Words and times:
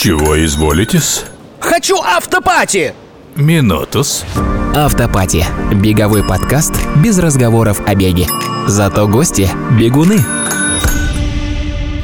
Чего 0.00 0.36
изволитесь? 0.44 1.24
Хочу 1.58 1.96
автопати! 1.96 2.94
Минутус. 3.34 4.24
Автопати. 4.76 5.44
Беговой 5.72 6.22
подкаст 6.22 6.72
без 7.02 7.18
разговоров 7.18 7.80
о 7.84 7.96
беге. 7.96 8.26
Зато 8.68 9.08
гости– 9.08 9.50
бегуны. 9.72 10.24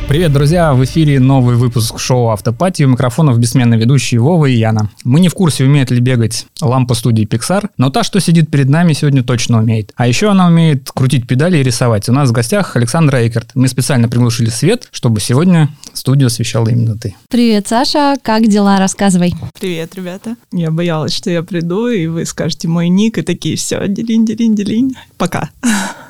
Привет, 0.06 0.34
друзья! 0.34 0.75
В 0.75 0.84
эфире 0.84 1.18
новый 1.18 1.57
выпуск 1.57 1.98
шоу 1.98 2.29
«Автопати». 2.29 2.82
У 2.82 2.89
микрофонов 2.89 3.39
бессменные 3.39 3.80
ведущие 3.80 4.20
Вова 4.20 4.45
и 4.45 4.52
Яна. 4.52 4.91
Мы 5.02 5.19
не 5.19 5.30
в 5.30 5.34
курсе, 5.34 5.64
умеет 5.64 5.91
ли 5.91 5.98
бегать 5.98 6.46
лампа 6.61 6.95
студии 6.95 7.27
Pixar, 7.27 7.70
но 7.79 7.88
та, 7.88 8.05
что 8.05 8.20
сидит 8.20 8.51
перед 8.51 8.69
нами, 8.69 8.93
сегодня 8.93 9.25
точно 9.25 9.59
умеет. 9.59 9.93
А 9.96 10.06
еще 10.06 10.30
она 10.30 10.46
умеет 10.46 10.91
крутить 10.93 11.27
педали 11.27 11.56
и 11.56 11.62
рисовать. 11.62 12.09
У 12.11 12.12
нас 12.12 12.29
в 12.29 12.32
гостях 12.32 12.77
Александра 12.77 13.16
Эйкерт. 13.16 13.52
Мы 13.55 13.66
специально 13.66 14.06
приглушили 14.06 14.51
свет, 14.51 14.88
чтобы 14.93 15.20
сегодня 15.20 15.70
студию 15.95 16.27
освещала 16.27 16.69
именно 16.69 16.97
ты. 16.98 17.14
Привет, 17.30 17.66
Саша, 17.66 18.16
как 18.23 18.47
дела? 18.47 18.78
Рассказывай. 18.78 19.34
Привет, 19.59 19.95
ребята. 19.95 20.36
Я 20.52 20.70
боялась, 20.70 21.14
что 21.14 21.30
я 21.30 21.42
приду, 21.42 21.89
и 21.89 22.06
вы 22.09 22.27
скажете 22.27 22.69
мой 22.69 22.91
ник, 22.91 23.16
и 23.16 23.23
такие, 23.23 23.56
все, 23.56 23.89
делинь, 23.89 24.27
делинь, 24.27 24.55
делинь. 24.55 24.95
Пока. 25.16 25.48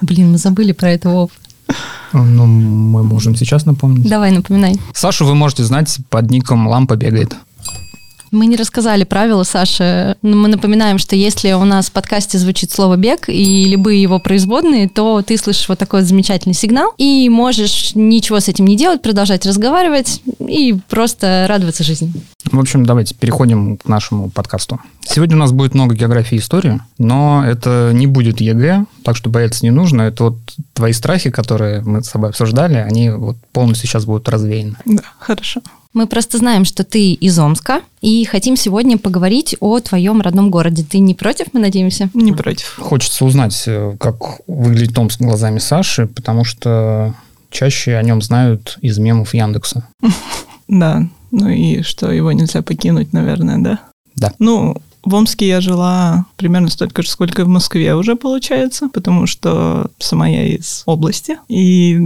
Блин, 0.01 0.33
мы 0.33 0.39
забыли 0.39 0.73
про 0.73 0.91
это, 0.91 1.09
Вов. 1.09 1.31
Ну, 2.13 2.47
мы 2.47 3.03
можем 3.03 3.35
сейчас 3.35 3.67
напомнить. 3.67 4.09
Давай, 4.09 4.31
напоминай. 4.31 4.77
Сашу 4.93 5.25
вы 5.27 5.35
можете 5.35 5.65
знать 5.65 5.99
под 6.11 6.31
ником 6.31 6.69
«Лампа 6.69 6.97
бегает». 6.97 7.35
Мы 8.35 8.47
не 8.47 8.57
рассказали 8.57 9.05
правила, 9.05 9.45
Саша. 9.45 10.17
Но 10.21 10.37
Мы 10.37 10.49
напоминаем, 10.49 10.99
что 10.99 11.15
если 11.15 11.53
у 11.53 11.65
нас 11.65 11.87
в 11.87 11.93
подкасте 11.93 12.37
звучит 12.37 12.73
слово 12.73 12.97
«бег» 12.97 13.29
и 13.29 13.67
любые 13.67 14.03
его 14.03 14.19
производные, 14.19 14.89
то 14.89 15.23
ты 15.23 15.39
слышишь 15.39 15.69
вот 15.69 15.79
такой 15.79 16.01
вот 16.01 16.09
замечательный 16.09 16.53
сигнал 16.55 16.93
и 16.99 17.29
можешь 17.29 17.93
ничего 17.95 18.41
с 18.41 18.49
этим 18.49 18.67
не 18.67 18.77
делать, 18.77 19.03
продолжать 19.03 19.47
разговаривать 19.47 20.21
и 20.41 20.77
просто 20.89 21.47
радоваться 21.49 21.85
жизни. 21.85 22.13
В 22.51 22.59
общем, 22.59 22.85
давайте 22.85 23.15
переходим 23.15 23.77
к 23.77 23.87
нашему 23.87 24.31
подкасту. 24.31 24.81
Сегодня 25.03 25.37
у 25.37 25.39
нас 25.39 25.53
будет 25.53 25.75
много 25.75 25.95
географии 25.95 26.35
и 26.35 26.41
истории, 26.41 26.81
но 26.99 27.45
это 27.47 27.93
не 27.95 28.09
будет 28.09 28.41
ЕГЭ, 28.41 28.87
так 29.05 29.17
что 29.17 29.31
бояться 29.31 29.65
не 29.65 29.71
нужно. 29.71 30.03
Это 30.03 30.25
вот 30.25 30.39
твои 30.73 30.93
страхи, 30.93 31.31
которые 31.31 31.83
мы 31.83 32.03
с 32.03 32.09
тобой 32.09 32.31
обсуждали, 32.31 32.75
они 32.75 33.11
вот 33.11 33.37
полностью 33.53 33.89
сейчас 33.89 34.07
будут 34.07 34.29
развеяны. 34.29 34.75
Да, 34.85 35.05
хорошо. 35.21 35.61
Мы 35.95 36.09
просто 36.09 36.39
знаем, 36.39 36.65
что 36.65 36.83
ты 36.83 37.13
из 37.13 37.39
Омска, 37.39 37.81
и 38.01 38.25
хотим 38.25 38.57
сегодня 38.57 38.99
поговорить 38.99 39.57
о 39.61 39.79
твоем 39.79 40.21
родном 40.21 40.51
городе. 40.51 40.85
Ты 40.85 40.99
не 40.99 41.15
против, 41.15 41.47
мы 41.53 41.61
надеемся? 41.61 42.11
Не 42.15 42.33
против. 42.33 42.77
Хочется 42.81 43.25
узнать, 43.25 43.63
э, 43.67 43.97
как 44.01 44.41
выглядит 44.49 44.99
Омск 44.99 45.21
глазами 45.21 45.61
Саши, 45.61 46.09
потому 46.09 46.43
что 46.45 47.15
чаще 47.51 47.95
о 47.95 48.03
нем 48.03 48.21
знают 48.23 48.77
из 48.83 48.99
мемов 48.99 49.33
Яндекса. 49.35 49.89
Да, 50.67 51.07
ну 51.31 51.51
и 51.51 51.83
что, 51.83 52.11
его 52.11 52.33
нельзя 52.33 52.63
покинуть, 52.63 53.13
наверное, 53.13 53.59
да? 53.59 53.81
Да. 54.17 54.33
Ну, 54.39 54.81
в 55.05 55.15
Омске 55.15 55.47
я 55.47 55.61
жила 55.61 56.25
примерно 56.37 56.71
столько 56.71 57.03
же, 57.03 57.11
сколько 57.11 57.43
и 57.43 57.45
в 57.45 57.49
Москве 57.49 57.95
уже 57.95 58.17
получается, 58.17 58.89
потому 58.89 59.27
что 59.27 59.91
сама 59.99 60.27
я 60.27 60.47
из 60.47 60.83
области. 60.87 61.37
И 61.49 62.01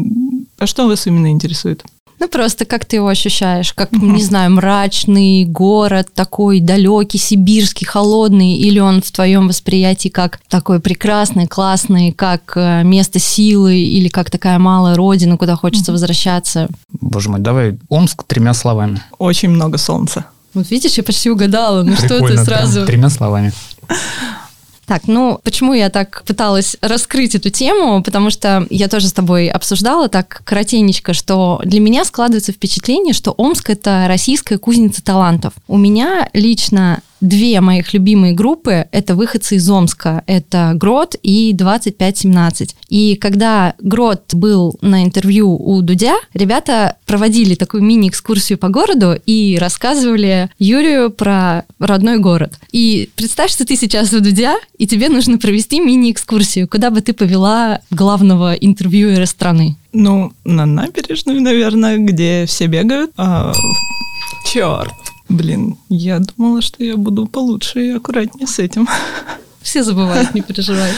а 0.58 0.66
что 0.66 0.88
вас 0.88 1.06
именно 1.06 1.30
интересует? 1.30 1.84
Ну, 2.20 2.28
просто 2.28 2.64
как 2.64 2.84
ты 2.84 2.96
его 2.96 3.08
ощущаешь? 3.08 3.72
Как, 3.72 3.92
не 3.92 4.22
знаю, 4.22 4.50
мрачный 4.52 5.44
город, 5.44 6.08
такой 6.14 6.60
далекий, 6.60 7.18
сибирский, 7.18 7.86
холодный, 7.86 8.56
или 8.56 8.80
он 8.80 9.02
в 9.02 9.10
твоем 9.10 9.48
восприятии 9.48 10.08
как 10.08 10.40
такой 10.48 10.80
прекрасный, 10.80 11.46
классный, 11.46 12.12
как 12.12 12.52
э, 12.56 12.82
место 12.82 13.18
силы, 13.18 13.78
или 13.78 14.08
как 14.08 14.30
такая 14.30 14.58
малая 14.58 14.96
родина, 14.96 15.36
куда 15.36 15.54
хочется 15.56 15.92
возвращаться? 15.92 16.68
Боже 17.00 17.30
мой, 17.30 17.40
давай 17.40 17.78
Омск 17.88 18.24
тремя 18.24 18.54
словами. 18.54 19.00
Очень 19.18 19.50
много 19.50 19.78
солнца. 19.78 20.26
Вот 20.54 20.70
видишь, 20.70 20.94
я 20.94 21.04
почти 21.04 21.30
угадала, 21.30 21.82
ну 21.82 21.94
что 21.94 22.08
ты 22.08 22.18
Прикольно, 22.18 22.44
сразу... 22.44 22.72
прям 22.74 22.86
тремя 22.86 23.10
словами. 23.10 23.52
Так, 24.88 25.06
ну 25.06 25.38
почему 25.44 25.74
я 25.74 25.90
так 25.90 26.22
пыталась 26.24 26.78
раскрыть 26.80 27.34
эту 27.34 27.50
тему? 27.50 28.02
Потому 28.02 28.30
что 28.30 28.66
я 28.70 28.88
тоже 28.88 29.08
с 29.08 29.12
тобой 29.12 29.48
обсуждала 29.48 30.08
так 30.08 30.40
коротенечко, 30.44 31.12
что 31.12 31.60
для 31.62 31.78
меня 31.78 32.06
складывается 32.06 32.52
впечатление, 32.52 33.12
что 33.12 33.32
Омск 33.32 33.68
это 33.68 34.06
российская 34.08 34.56
кузница 34.56 35.04
талантов. 35.04 35.52
У 35.66 35.76
меня 35.76 36.30
лично 36.32 37.02
две 37.20 37.60
моих 37.60 37.92
любимые 37.94 38.32
группы— 38.32 38.86
это 38.92 39.14
выходцы 39.14 39.56
из 39.56 39.68
Омска. 39.68 40.22
Это 40.26 40.72
Грот 40.74 41.16
и 41.22 41.52
2517. 41.52 42.76
И 42.88 43.16
когда 43.16 43.74
Грот 43.78 44.34
был 44.34 44.76
на 44.80 45.04
интервью 45.04 45.54
у 45.54 45.80
Дудя, 45.82 46.16
ребята 46.34 46.96
проводили 47.06 47.54
такую 47.54 47.82
мини-экскурсию 47.82 48.58
по 48.58 48.68
городу 48.68 49.16
и 49.26 49.58
рассказывали 49.60 50.50
Юрию 50.58 51.10
про 51.10 51.64
родной 51.78 52.18
город. 52.18 52.58
И 52.72 53.10
представь, 53.16 53.50
что 53.50 53.64
ты 53.64 53.76
сейчас 53.76 54.12
у 54.12 54.20
Дудя, 54.20 54.56
и 54.78 54.86
тебе 54.86 55.08
нужно 55.08 55.38
провести 55.38 55.80
мини-экскурсию. 55.80 56.68
Куда 56.68 56.90
бы 56.90 57.00
ты 57.00 57.12
повела 57.12 57.80
главного 57.90 58.54
интервьюера 58.54 59.26
страны? 59.26 59.76
Ну, 59.92 60.32
на 60.44 60.66
набережную, 60.66 61.40
наверное, 61.40 61.98
где 61.98 62.44
все 62.46 62.66
бегают. 62.66 63.10
А, 63.16 63.52
черт. 64.44 64.92
Блин, 65.28 65.76
я 65.88 66.20
думала, 66.20 66.62
что 66.62 66.82
я 66.82 66.96
буду 66.96 67.26
получше 67.26 67.86
и 67.86 67.90
аккуратнее 67.90 68.46
с 68.46 68.58
этим. 68.58 68.88
Все 69.60 69.82
забывают, 69.82 70.34
не 70.34 70.40
переживай. 70.40 70.92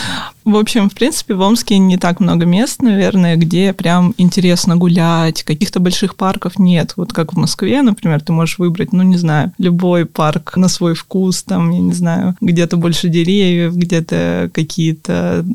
В 0.45 0.55
общем, 0.55 0.89
в 0.89 0.93
принципе, 0.93 1.33
в 1.33 1.41
Омске 1.41 1.77
не 1.77 1.97
так 1.97 2.19
много 2.19 2.45
мест, 2.45 2.81
наверное, 2.81 3.35
где 3.35 3.73
прям 3.73 4.13
интересно 4.17 4.77
гулять. 4.77 5.43
Каких-то 5.43 5.79
больших 5.79 6.15
парков 6.15 6.57
нет. 6.57 6.93
Вот 6.95 7.11
как 7.11 7.33
в 7.33 7.37
Москве, 7.37 7.81
например, 7.81 8.21
ты 8.21 8.31
можешь 8.31 8.59
выбрать, 8.59 8.93
ну, 8.93 9.03
не 9.03 9.17
знаю, 9.17 9.51
любой 9.57 10.05
парк 10.05 10.55
на 10.55 10.67
свой 10.67 10.95
вкус, 10.95 11.43
там, 11.43 11.69
я 11.71 11.79
не 11.79 11.93
знаю, 11.93 12.35
где-то 12.39 12.77
больше 12.77 13.09
деревьев, 13.09 13.75
где-то 13.75 14.49
какие-то 14.53 15.45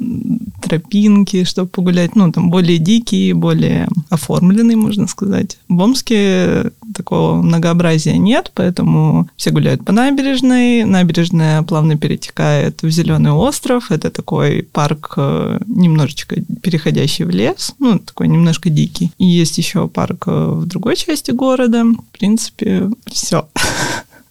тропинки, 0.60 1.44
чтобы 1.44 1.68
погулять, 1.68 2.14
ну, 2.16 2.30
там, 2.30 2.50
более 2.50 2.78
дикие, 2.78 3.34
более 3.34 3.88
оформленные, 4.10 4.76
можно 4.76 5.06
сказать. 5.06 5.58
В 5.68 5.80
Омске 5.80 6.70
такого 6.96 7.40
многообразия 7.42 8.16
нет, 8.16 8.50
поэтому 8.54 9.28
все 9.36 9.50
гуляют 9.50 9.84
по 9.84 9.92
набережной. 9.92 10.84
Набережная 10.84 11.62
плавно 11.62 11.96
перетекает 11.96 12.82
в 12.82 12.90
Зеленый 12.90 13.32
остров. 13.32 13.90
Это 13.90 14.10
такой 14.10 14.62
парк 14.62 15.14
э, 15.16 15.58
немножечко 15.66 16.36
переходящий 16.62 17.24
в 17.24 17.30
лес, 17.30 17.74
ну, 17.78 17.98
такой 17.98 18.28
немножко 18.28 18.70
дикий. 18.70 19.12
И 19.18 19.24
есть 19.26 19.58
еще 19.58 19.88
парк 19.88 20.24
э, 20.26 20.30
в 20.30 20.66
другой 20.66 20.96
части 20.96 21.30
города. 21.30 21.84
В 21.84 22.18
принципе, 22.18 22.88
все. 23.10 23.48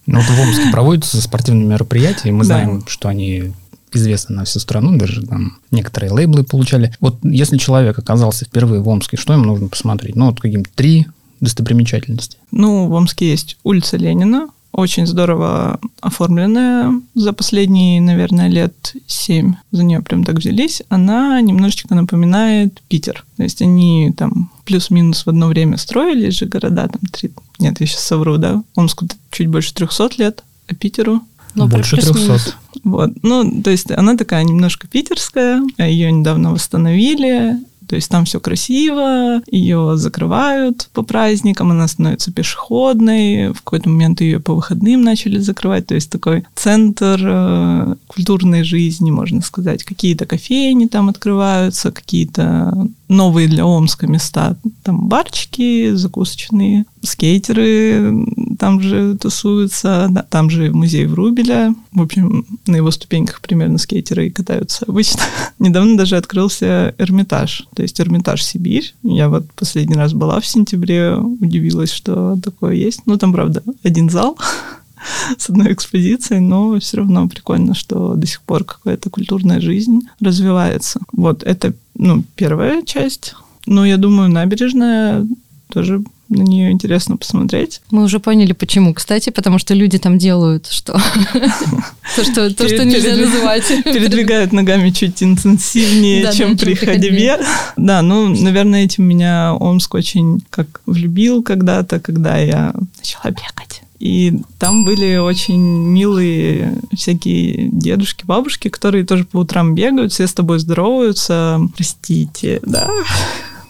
Ну, 0.08 0.20
вот 0.20 0.26
в 0.30 0.40
Омске 0.40 0.72
проводятся 0.72 1.22
спортивные 1.22 1.66
мероприятия, 1.68 2.30
и 2.30 2.32
мы 2.32 2.40
Да. 2.42 2.46
знаем, 2.46 2.84
что 2.88 3.10
они 3.10 3.54
известны 3.94 4.36
на 4.36 4.44
всю 4.46 4.60
страну, 4.60 4.98
даже 4.98 5.26
там 5.26 5.58
некоторые 5.72 6.12
лейблы 6.12 6.44
получали. 6.44 6.94
Вот 7.00 7.18
если 7.24 7.58
человек 7.58 7.98
оказался 7.98 8.44
впервые 8.46 8.82
в 8.82 8.88
Омске, 8.90 9.16
что 9.18 9.34
ему 9.34 9.46
нужно 9.46 9.68
посмотреть? 9.70 10.16
Ну, 10.16 10.26
вот 10.28 10.40
какие-нибудь 10.42 10.74
три 10.76 11.08
достопримечательности. 11.40 12.38
Ну, 12.52 12.88
в 12.88 12.94
Омске 12.94 13.30
есть 13.30 13.58
улица 13.64 13.98
Ленина, 13.98 14.50
очень 14.76 15.08
здорово 15.08 15.80
оформленная 16.02 17.02
за 17.14 17.32
последние, 17.32 18.02
наверное, 18.02 18.50
лет 18.50 18.94
семь. 19.08 19.56
За 19.72 19.86
нее 19.86 20.02
прям 20.02 20.26
так 20.26 20.36
взялись. 20.36 20.84
Она 20.90 21.40
немножечко 21.40 21.96
напоминает 21.96 22.82
Питер. 22.90 23.24
То 23.38 23.44
есть 23.44 23.62
они 23.62 24.12
там 24.18 24.52
плюс-минус 24.66 25.26
в 25.26 25.30
одно 25.30 25.48
время 25.48 25.78
строились 25.78 26.34
же 26.34 26.46
города, 26.46 26.90
там 26.90 27.00
три... 27.10 27.32
Нет, 27.58 27.80
я 27.80 27.88
сейчас 27.88 28.02
совру, 28.02 28.36
да? 28.36 28.64
Омску 28.76 29.08
чуть 29.32 29.48
больше 29.48 29.74
300 29.74 30.10
лет, 30.18 30.44
а 30.68 30.76
Питеру 30.76 31.22
Ну, 31.54 31.68
Больше 31.68 31.96
плюс-минус. 31.96 32.44
300. 32.44 32.54
Вот. 32.84 33.12
Ну, 33.24 33.62
то 33.62 33.70
есть 33.70 33.90
она 33.92 34.18
такая 34.18 34.44
немножко 34.44 34.88
питерская, 34.88 35.64
ее 35.78 36.12
недавно 36.12 36.52
восстановили, 36.52 37.60
то 37.88 37.96
есть 37.96 38.10
там 38.10 38.26
все 38.26 38.40
красиво, 38.40 39.42
ее 39.48 39.98
закрывают 39.98 40.90
по 40.94 41.04
праздникам, 41.04 41.72
она 41.72 41.88
становится 41.88 42.32
пешеходной, 42.32 43.50
в 43.50 43.62
какой-то 43.62 43.90
момент 43.90 44.22
ее 44.22 44.40
по 44.40 44.54
выходным 44.56 45.02
начали 45.02 45.40
закрывать, 45.40 45.88
то 45.88 45.96
есть 45.96 46.10
такой 46.10 46.46
центр 46.56 47.20
э, 47.24 47.96
культурной 48.08 48.64
жизни, 48.64 49.12
можно 49.12 49.42
сказать. 49.42 49.84
Какие-то 49.84 50.26
кофейни 50.26 50.88
там 50.88 51.10
открываются, 51.10 51.92
какие-то 51.92 52.88
новые 53.08 53.48
для 53.48 53.66
Омска 53.66 54.08
места, 54.08 54.58
там 54.84 55.08
барчики 55.08 55.94
закусочные, 55.94 56.86
скейтеры 57.02 58.26
там 58.58 58.82
же 58.82 59.16
тусуются, 59.16 60.26
там 60.30 60.50
же 60.50 60.72
музей 60.72 61.06
Врубеля. 61.06 61.76
В 61.92 62.02
общем, 62.02 62.46
на 62.66 62.76
его 62.76 62.92
ступеньках 62.92 63.42
примерно 63.42 63.78
скейтеры 63.78 64.28
и 64.28 64.32
катаются 64.32 64.86
обычно. 64.88 65.22
Недавно 65.60 65.98
даже 65.98 66.18
открылся 66.18 66.96
Эрмитаж, 66.98 67.68
то 67.76 67.84
есть 67.84 68.00
Эрмитаж 68.00 68.44
Сибирь. 68.44 68.94
Я 69.04 69.30
вот 69.30 69.52
последний 69.54 69.96
раз 69.96 70.14
была 70.14 70.40
в 70.40 70.48
сентябре, 70.48 71.16
удивилась, 71.16 71.92
что 71.92 72.38
такое 72.44 72.74
есть. 72.74 73.02
Ну, 73.06 73.18
там, 73.18 73.34
правда, 73.34 73.64
один 73.84 74.10
зал, 74.10 74.38
с 75.38 75.50
одной 75.50 75.74
экспозицией, 75.74 76.42
но 76.42 76.80
все 76.80 76.98
равно 76.98 77.28
прикольно, 77.28 77.74
что 77.74 78.16
до 78.16 78.28
сих 78.28 78.42
пор 78.42 78.64
какая-то 78.64 79.10
культурная 79.10 79.62
жизнь 79.62 80.02
развивается. 80.20 81.00
Вот 81.12 81.44
это, 81.44 81.74
ну, 81.96 82.24
первая 82.36 82.84
часть. 82.84 83.36
Но 83.66 83.86
я 83.86 83.98
думаю, 83.98 84.30
набережная 84.30 85.28
тоже 85.70 86.04
на 86.30 86.42
нее 86.42 86.72
интересно 86.72 87.18
посмотреть. 87.18 87.82
Мы 87.92 88.04
уже 88.04 88.20
поняли, 88.20 88.54
почему. 88.54 88.94
Кстати, 88.94 89.30
потому 89.30 89.60
что 89.60 89.74
люди 89.74 90.00
там 90.00 90.18
делают 90.18 90.68
что? 90.68 90.94
То, 92.16 92.24
что, 92.24 92.54
то, 92.54 92.68
что 92.68 92.86
нельзя 92.86 93.16
называть. 93.16 93.68
Передвигают 93.84 94.54
ногами 94.54 94.90
чуть 94.90 95.22
интенсивнее, 95.22 96.32
чем 96.34 96.58
при 96.58 96.76
ходьбе. 96.76 97.40
Да, 97.76 98.02
ну, 98.02 98.30
наверное, 98.30 98.86
этим 98.86 99.04
меня 99.04 99.54
Омск 99.54 99.94
очень 99.96 100.42
как 100.50 100.82
влюбил 100.86 101.44
когда-то, 101.44 102.00
когда 102.00 102.38
я 102.38 102.74
начала 102.98 103.32
бегать. 103.32 103.82
И 104.06 104.34
там 104.60 104.86
были 104.86 105.18
очень 105.18 105.60
милые 105.60 106.78
всякие 106.94 107.70
дедушки, 107.72 108.24
бабушки, 108.24 108.68
которые 108.68 109.04
тоже 109.04 109.26
по 109.26 109.38
утрам 109.38 109.74
бегают, 109.74 110.14
все 110.14 110.28
с 110.28 110.34
тобой 110.34 110.60
здороваются. 110.60 111.60
Простите, 111.76 112.60
да. 112.62 112.88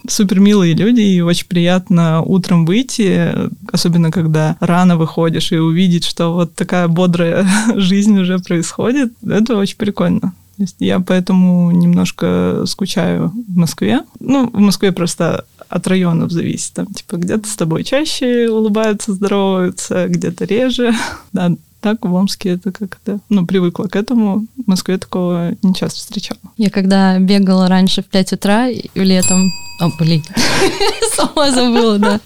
Супер 0.09 0.41
милые 0.41 0.73
люди, 0.73 0.99
и 0.99 1.21
очень 1.21 1.47
приятно 1.47 2.21
утром 2.21 2.65
выйти, 2.65 3.31
особенно 3.71 4.11
когда 4.11 4.57
рано 4.59 4.97
выходишь 4.97 5.53
и 5.53 5.57
увидеть, 5.57 6.03
что 6.03 6.33
вот 6.33 6.53
такая 6.53 6.89
бодрая 6.89 7.47
жизнь 7.75 8.19
уже 8.19 8.39
происходит. 8.39 9.13
Это 9.25 9.55
очень 9.55 9.77
прикольно. 9.77 10.33
Я 10.79 10.99
поэтому 10.99 11.71
немножко 11.71 12.63
скучаю 12.65 13.31
в 13.47 13.55
Москве. 13.55 14.01
Ну, 14.19 14.49
в 14.49 14.59
Москве 14.59 14.91
просто 14.91 15.45
от 15.69 15.87
районов 15.87 16.31
зависит. 16.31 16.73
Там, 16.73 16.87
типа, 16.87 17.17
где-то 17.17 17.47
с 17.47 17.55
тобой 17.55 17.83
чаще 17.83 18.49
улыбаются, 18.49 19.13
здороваются, 19.13 20.07
где-то 20.07 20.45
реже. 20.45 20.93
Да, 21.33 21.51
так 21.85 22.03
в 22.03 22.11
Омске 22.15 22.49
это 22.49 22.71
как-то, 22.71 23.19
ну, 23.29 23.45
привыкла 23.45 23.85
к 23.85 23.95
этому. 23.95 24.47
В 24.57 24.67
Москве 24.67 24.97
такого 24.97 25.55
не 25.61 25.75
часто 25.75 25.99
встречала. 25.99 26.39
Я 26.57 26.71
когда 26.71 27.19
бегала 27.19 27.67
раньше 27.67 28.01
в 28.01 28.07
5 28.07 28.33
утра 28.33 28.69
и 28.69 28.89
летом... 28.95 29.51
О, 29.79 29.89
блин, 29.99 30.23
сама 31.15 31.51
забыла, 31.51 31.99
да. 31.99 32.19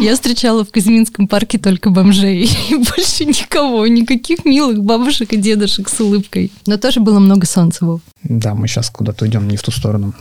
Я 0.00 0.14
встречала 0.14 0.64
в 0.64 0.70
Казиминском 0.72 1.28
парке 1.28 1.58
только 1.58 1.90
бомжей. 1.90 2.44
И 2.70 2.74
больше 2.74 3.24
никого, 3.24 3.86
никаких 3.86 4.44
милых 4.44 4.82
бабушек 4.82 5.32
и 5.34 5.36
дедушек 5.36 5.90
с 5.90 6.00
улыбкой. 6.00 6.50
Но 6.66 6.76
тоже 6.78 7.00
было 7.00 7.20
много 7.20 7.46
солнца, 7.46 7.84
Вов. 7.84 8.00
Да, 8.24 8.54
мы 8.54 8.66
сейчас 8.66 8.90
куда-то 8.90 9.28
идем 9.28 9.46
не 9.46 9.56
в 9.56 9.62
ту 9.62 9.70
сторону. 9.70 10.14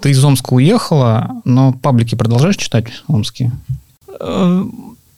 Ты 0.00 0.10
из 0.10 0.24
Омска 0.24 0.54
уехала, 0.54 1.40
но 1.44 1.72
паблики 1.72 2.14
продолжаешь 2.14 2.56
читать 2.56 2.86
омские? 3.06 3.52
Э, 4.20 4.64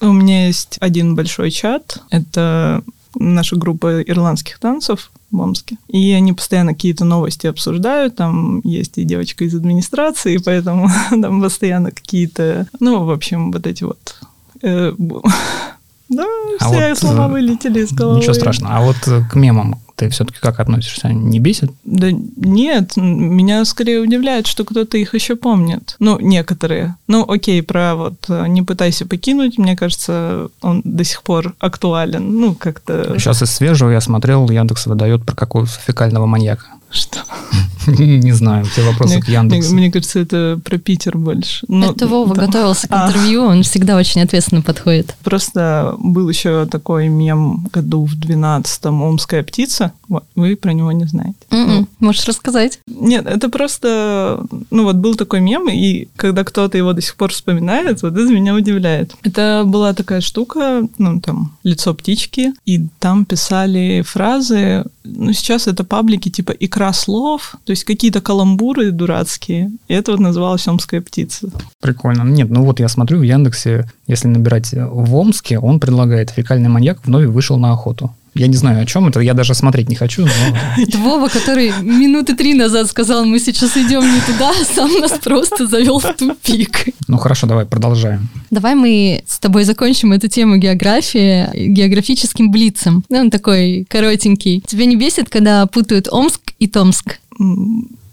У 0.00 0.12
меня 0.12 0.46
есть 0.46 0.78
один 0.81 1.14
большой 1.14 1.50
чат. 1.50 2.02
Это 2.11 2.82
наша 3.19 3.56
группа 3.56 4.02
ирландских 4.02 4.58
танцев 4.58 5.11
в 5.31 5.40
Омске. 5.40 5.76
И 5.88 6.12
они 6.12 6.32
постоянно 6.32 6.75
какие-то 6.75 7.05
новости 7.05 7.46
обсуждают. 7.46 8.17
Там 8.17 8.61
есть 8.64 8.99
и 8.99 9.05
девочка 9.05 9.44
из 9.44 9.55
администрации, 9.55 10.38
поэтому 10.38 10.88
там 11.11 11.40
постоянно 11.40 11.90
какие-то... 11.90 12.67
Ну, 12.81 13.05
в 13.05 13.11
общем, 13.11 13.52
вот 13.52 13.67
эти 13.67 13.84
вот... 13.84 14.20
Да, 16.08 16.25
А 16.61 16.67
все 16.67 16.88
вот, 16.91 16.99
слова 16.99 17.26
э, 17.26 17.31
вылетели 17.32 17.81
из 17.81 17.93
головы. 17.93 18.20
Ничего 18.20 18.35
страшного. 18.35 18.76
А 18.76 18.81
вот 18.81 18.97
э, 19.06 19.23
к 19.31 19.35
мемам 19.35 19.81
ты 19.97 20.11
все-таки 20.11 20.38
как 20.41 20.61
относишься? 20.61 21.08
Не 21.08 21.41
бесит? 21.41 21.73
Да 21.85 22.08
нет, 22.12 22.97
меня 22.97 23.64
скорее 23.64 24.00
удивляет, 24.00 24.47
что 24.47 24.64
кто-то 24.64 24.99
их 24.99 25.14
еще 25.14 25.37
помнит. 25.37 25.97
Ну, 25.99 26.19
некоторые. 26.20 26.97
Ну, 27.08 27.25
окей, 27.29 27.62
про 27.62 27.94
вот 27.97 28.26
э, 28.29 28.47
«Не 28.47 28.62
пытайся 28.62 29.06
покинуть», 29.06 29.58
мне 29.58 29.75
кажется, 29.75 30.49
он 30.61 30.82
до 30.85 31.03
сих 31.03 31.23
пор 31.23 31.55
актуален. 31.58 32.38
Ну, 32.38 32.55
как-то... 32.55 33.19
Сейчас 33.19 33.43
из 33.43 33.50
свежего 33.50 33.91
я 33.91 34.00
смотрел, 34.00 34.49
Яндекс 34.49 34.87
выдает 34.87 35.25
про 35.25 35.35
какого-то 35.35 35.73
фекального 35.73 36.26
маньяка. 36.26 36.67
Что? 36.91 37.20
Не 37.99 38.33
знаю, 38.33 38.65
все 38.65 38.83
вопросы 38.83 39.21
к 39.21 39.29
Яндексу. 39.29 39.75
мне- 39.75 39.91
кажется, 39.91 40.19
это 40.21 40.61
про 40.65 40.79
Питер 40.79 41.17
больше. 41.19 41.65
Ну, 41.69 41.93
Это 41.93 42.06
Вова 42.06 42.35
готовился 42.35 42.88
к 42.88 42.93
А. 42.93 43.06
интервью, 43.09 43.43
он 43.44 43.62
всегда 43.62 43.97
очень 43.97 44.21
ответственно 44.23 44.62
подходит. 44.62 45.15
Просто 45.23 45.94
был 45.99 46.29
еще 46.29 46.67
такой 46.67 47.09
мем 47.09 47.69
году 47.73 48.05
в 48.05 48.15
12-м 48.19 49.03
«Омская 49.03 49.43
птица». 49.43 49.93
Вы 50.35 50.56
про 50.56 50.73
него 50.73 50.93
не 50.93 51.05
знаете. 51.05 51.35
М-м, 51.50 51.88
Можешь 52.00 52.27
рассказать? 52.27 52.81
Нет, 52.87 53.27
это 53.27 53.49
просто, 53.49 54.44
ну 54.71 54.85
вот 54.85 54.97
был 54.97 55.15
такой 55.17 55.41
мем, 55.41 55.69
и 55.69 56.09
когда 56.17 56.44
кто-то 56.44 56.77
его 56.79 56.93
до 56.93 57.00
сих 57.03 57.17
пор 57.17 57.33
вспоминает, 57.33 58.03
вот 58.03 58.12
это 58.17 58.33
меня 58.33 58.55
удивляет. 58.55 59.15
Это 59.23 59.62
была 59.67 59.93
такая 59.94 60.21
штука, 60.21 60.83
ну 60.99 61.21
там, 61.21 61.56
лицо 61.65 61.94
птички, 61.94 62.53
и 62.65 62.87
там 62.99 63.25
писали 63.25 64.03
фразы, 64.06 64.85
ну 65.06 65.32
сейчас 65.32 65.67
это 65.67 65.85
паблики 65.85 66.29
типа 66.29 66.53
«икра 66.53 66.93
слов», 66.93 67.56
то 67.64 67.70
есть 67.70 67.85
какие-то 67.85 68.20
каламбуры 68.20 68.91
дурацкие, 68.91 69.70
и 69.88 69.94
это 69.94 70.12
вот 70.12 70.20
называлось 70.20 70.67
«Омская 70.67 71.00
птица». 71.00 71.50
Прикольно. 71.81 72.23
Нет, 72.23 72.50
ну 72.50 72.64
вот 72.64 72.81
я 72.81 72.88
смотрю 72.88 73.19
в 73.19 73.23
Яндексе, 73.23 73.88
если 74.06 74.29
набирать 74.29 74.73
в 74.73 75.14
Омске, 75.14 75.58
он 75.58 75.81
предлагает 75.81 76.31
фекальный 76.31 76.69
маньяк 76.69 76.99
вновь 77.05 77.26
вышел 77.26 77.56
на 77.56 77.73
охоту. 77.73 78.14
Я 78.38 78.47
не 78.49 78.56
знаю, 78.56 78.83
о 78.83 78.87
чем 78.87 79.09
это, 79.09 79.21
я 79.21 79.35
даже 79.35 79.55
смотреть 79.55 79.88
не 79.88 79.94
хочу, 79.97 80.27
но 80.27 80.33
Это 80.83 80.99
Вова, 80.99 81.29
который 81.29 81.73
минуты 81.83 82.35
три 82.35 82.55
назад 82.55 82.88
сказал, 82.88 83.25
мы 83.25 83.38
сейчас 83.38 83.77
идем 83.77 84.03
не 84.03 84.21
туда, 84.21 84.50
а 84.50 84.65
сам 84.65 84.93
нас 85.00 85.12
просто 85.12 85.67
завел 85.67 85.99
в 86.00 86.12
тупик. 86.15 86.87
ну 87.09 87.17
хорошо, 87.17 87.47
давай 87.47 87.65
продолжаем. 87.65 88.29
Давай 88.50 88.75
мы 88.75 89.23
с 89.27 89.38
тобой 89.38 89.65
закончим 89.65 90.12
эту 90.12 90.29
тему 90.29 90.56
географии 90.56 91.49
географическим 91.69 92.50
блицем. 92.50 93.05
Ну, 93.09 93.19
он 93.19 93.31
такой 93.31 93.87
коротенький. 93.88 94.62
Тебя 94.67 94.87
не 94.87 94.97
бесит, 94.97 95.29
когда 95.29 95.67
путают 95.67 96.09
Омск 96.11 96.41
и 96.59 96.67
Томск? 96.67 97.19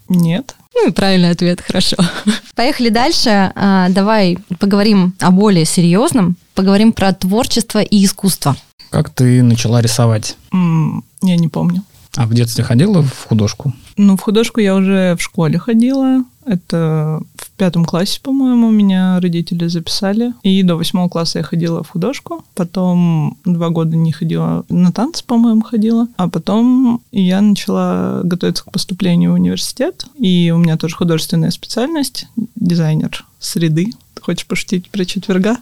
Нет. 0.08 0.54
Ну 0.74 0.88
и 0.88 0.92
правильный 0.92 1.30
ответ, 1.30 1.60
хорошо. 1.60 1.96
Поехали 2.54 2.88
дальше. 2.88 3.52
А, 3.54 3.88
Давай 3.90 4.38
поговорим 4.58 5.14
о 5.20 5.30
более 5.30 5.64
серьезном. 5.64 6.36
Поговорим 6.54 6.92
про 6.92 7.12
творчество 7.12 7.80
и 7.80 8.04
искусство. 8.04 8.56
Как 8.94 9.10
ты 9.10 9.42
начала 9.42 9.82
рисовать? 9.82 10.36
М, 10.52 11.02
Я 11.20 11.36
не 11.36 11.48
помню. 11.48 11.82
А 12.16 12.26
в 12.26 12.32
детстве 12.32 12.62
ходила 12.62 13.02
в 13.02 13.24
художку? 13.26 13.72
Ну, 13.96 14.16
в 14.16 14.20
художку 14.20 14.60
я 14.60 14.76
уже 14.76 15.16
в 15.18 15.20
школе 15.20 15.58
ходила. 15.58 16.22
Это 16.46 17.20
в 17.34 17.50
пятом 17.56 17.86
классе, 17.86 18.20
по-моему, 18.22 18.70
меня 18.70 19.18
родители 19.18 19.66
записали. 19.66 20.32
И 20.44 20.62
до 20.62 20.76
восьмого 20.76 21.08
класса 21.08 21.38
я 21.40 21.42
ходила 21.44 21.82
в 21.82 21.88
художку. 21.88 22.44
Потом 22.54 23.36
два 23.44 23.70
года 23.70 23.96
не 23.96 24.12
ходила 24.12 24.64
на 24.68 24.92
танцы, 24.92 25.24
по-моему, 25.24 25.62
ходила. 25.62 26.06
А 26.16 26.28
потом 26.28 27.02
я 27.10 27.40
начала 27.40 28.20
готовиться 28.22 28.62
к 28.62 28.70
поступлению 28.70 29.32
в 29.32 29.34
университет. 29.34 30.06
И 30.20 30.52
у 30.54 30.58
меня 30.58 30.76
тоже 30.76 30.94
художественная 30.94 31.50
специальность. 31.50 32.28
Дизайнер 32.54 33.24
среды. 33.40 33.90
Ты 34.14 34.22
хочешь 34.22 34.46
пошутить 34.46 34.88
про 34.88 35.04
четверга? 35.04 35.56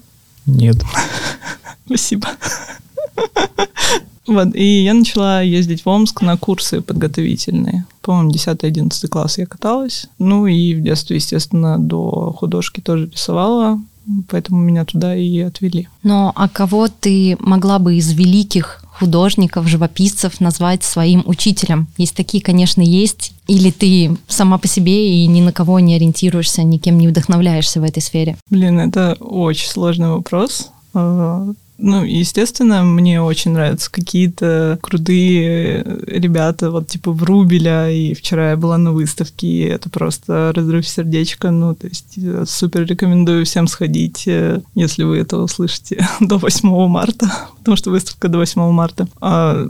Нет. 0.44 0.76
Спасибо. 1.86 2.28
Вот, 4.26 4.54
и 4.54 4.84
я 4.84 4.94
начала 4.94 5.42
ездить 5.42 5.84
в 5.84 5.88
Омск 5.88 6.22
на 6.22 6.36
курсы 6.36 6.80
подготовительные. 6.80 7.84
По-моему, 8.02 8.30
10-11 8.30 9.08
класс 9.08 9.38
я 9.38 9.46
каталась. 9.46 10.06
Ну 10.18 10.46
и 10.46 10.74
в 10.74 10.82
детстве, 10.82 11.16
естественно, 11.16 11.78
до 11.78 12.32
художки 12.38 12.80
тоже 12.80 13.10
рисовала, 13.12 13.80
поэтому 14.28 14.60
меня 14.60 14.84
туда 14.84 15.16
и 15.16 15.40
отвели. 15.40 15.88
Но 16.04 16.32
а 16.36 16.48
кого 16.48 16.88
ты 16.88 17.36
могла 17.40 17.78
бы 17.78 17.96
из 17.96 18.12
великих 18.12 18.84
художников, 18.92 19.66
живописцев 19.66 20.40
назвать 20.40 20.84
своим 20.84 21.24
учителем? 21.26 21.88
Есть 21.96 22.14
такие, 22.14 22.42
конечно, 22.42 22.80
есть. 22.80 23.32
Или 23.48 23.70
ты 23.70 24.16
сама 24.28 24.58
по 24.58 24.68
себе 24.68 25.24
и 25.24 25.26
ни 25.26 25.40
на 25.40 25.52
кого 25.52 25.80
не 25.80 25.96
ориентируешься, 25.96 26.62
никем 26.62 26.98
не 26.98 27.08
вдохновляешься 27.08 27.80
в 27.80 27.84
этой 27.84 28.00
сфере? 28.02 28.36
Блин, 28.50 28.78
это 28.78 29.16
очень 29.18 29.68
сложный 29.68 30.08
вопрос. 30.08 30.70
Ну, 31.84 32.04
естественно, 32.04 32.84
мне 32.84 33.20
очень 33.20 33.50
нравятся 33.50 33.90
какие-то 33.90 34.78
крутые 34.80 35.84
ребята, 36.06 36.70
вот 36.70 36.86
типа 36.86 37.10
Врубеля, 37.10 37.90
и 37.90 38.14
вчера 38.14 38.50
я 38.50 38.56
была 38.56 38.78
на 38.78 38.92
выставке, 38.92 39.48
и 39.48 39.60
это 39.62 39.90
просто 39.90 40.52
разрыв 40.54 40.86
сердечка, 40.88 41.50
ну, 41.50 41.74
то 41.74 41.88
есть 41.88 42.14
э, 42.16 42.44
супер 42.46 42.86
рекомендую 42.86 43.44
всем 43.44 43.66
сходить, 43.66 44.28
э, 44.28 44.60
если 44.76 45.02
вы 45.02 45.18
это 45.18 45.38
услышите 45.38 46.06
до 46.20 46.38
8 46.38 46.68
марта, 46.86 47.26
потому 47.58 47.76
что 47.76 47.90
выставка 47.90 48.28
до 48.28 48.38
8 48.38 48.70
марта. 48.70 49.08
А, 49.20 49.68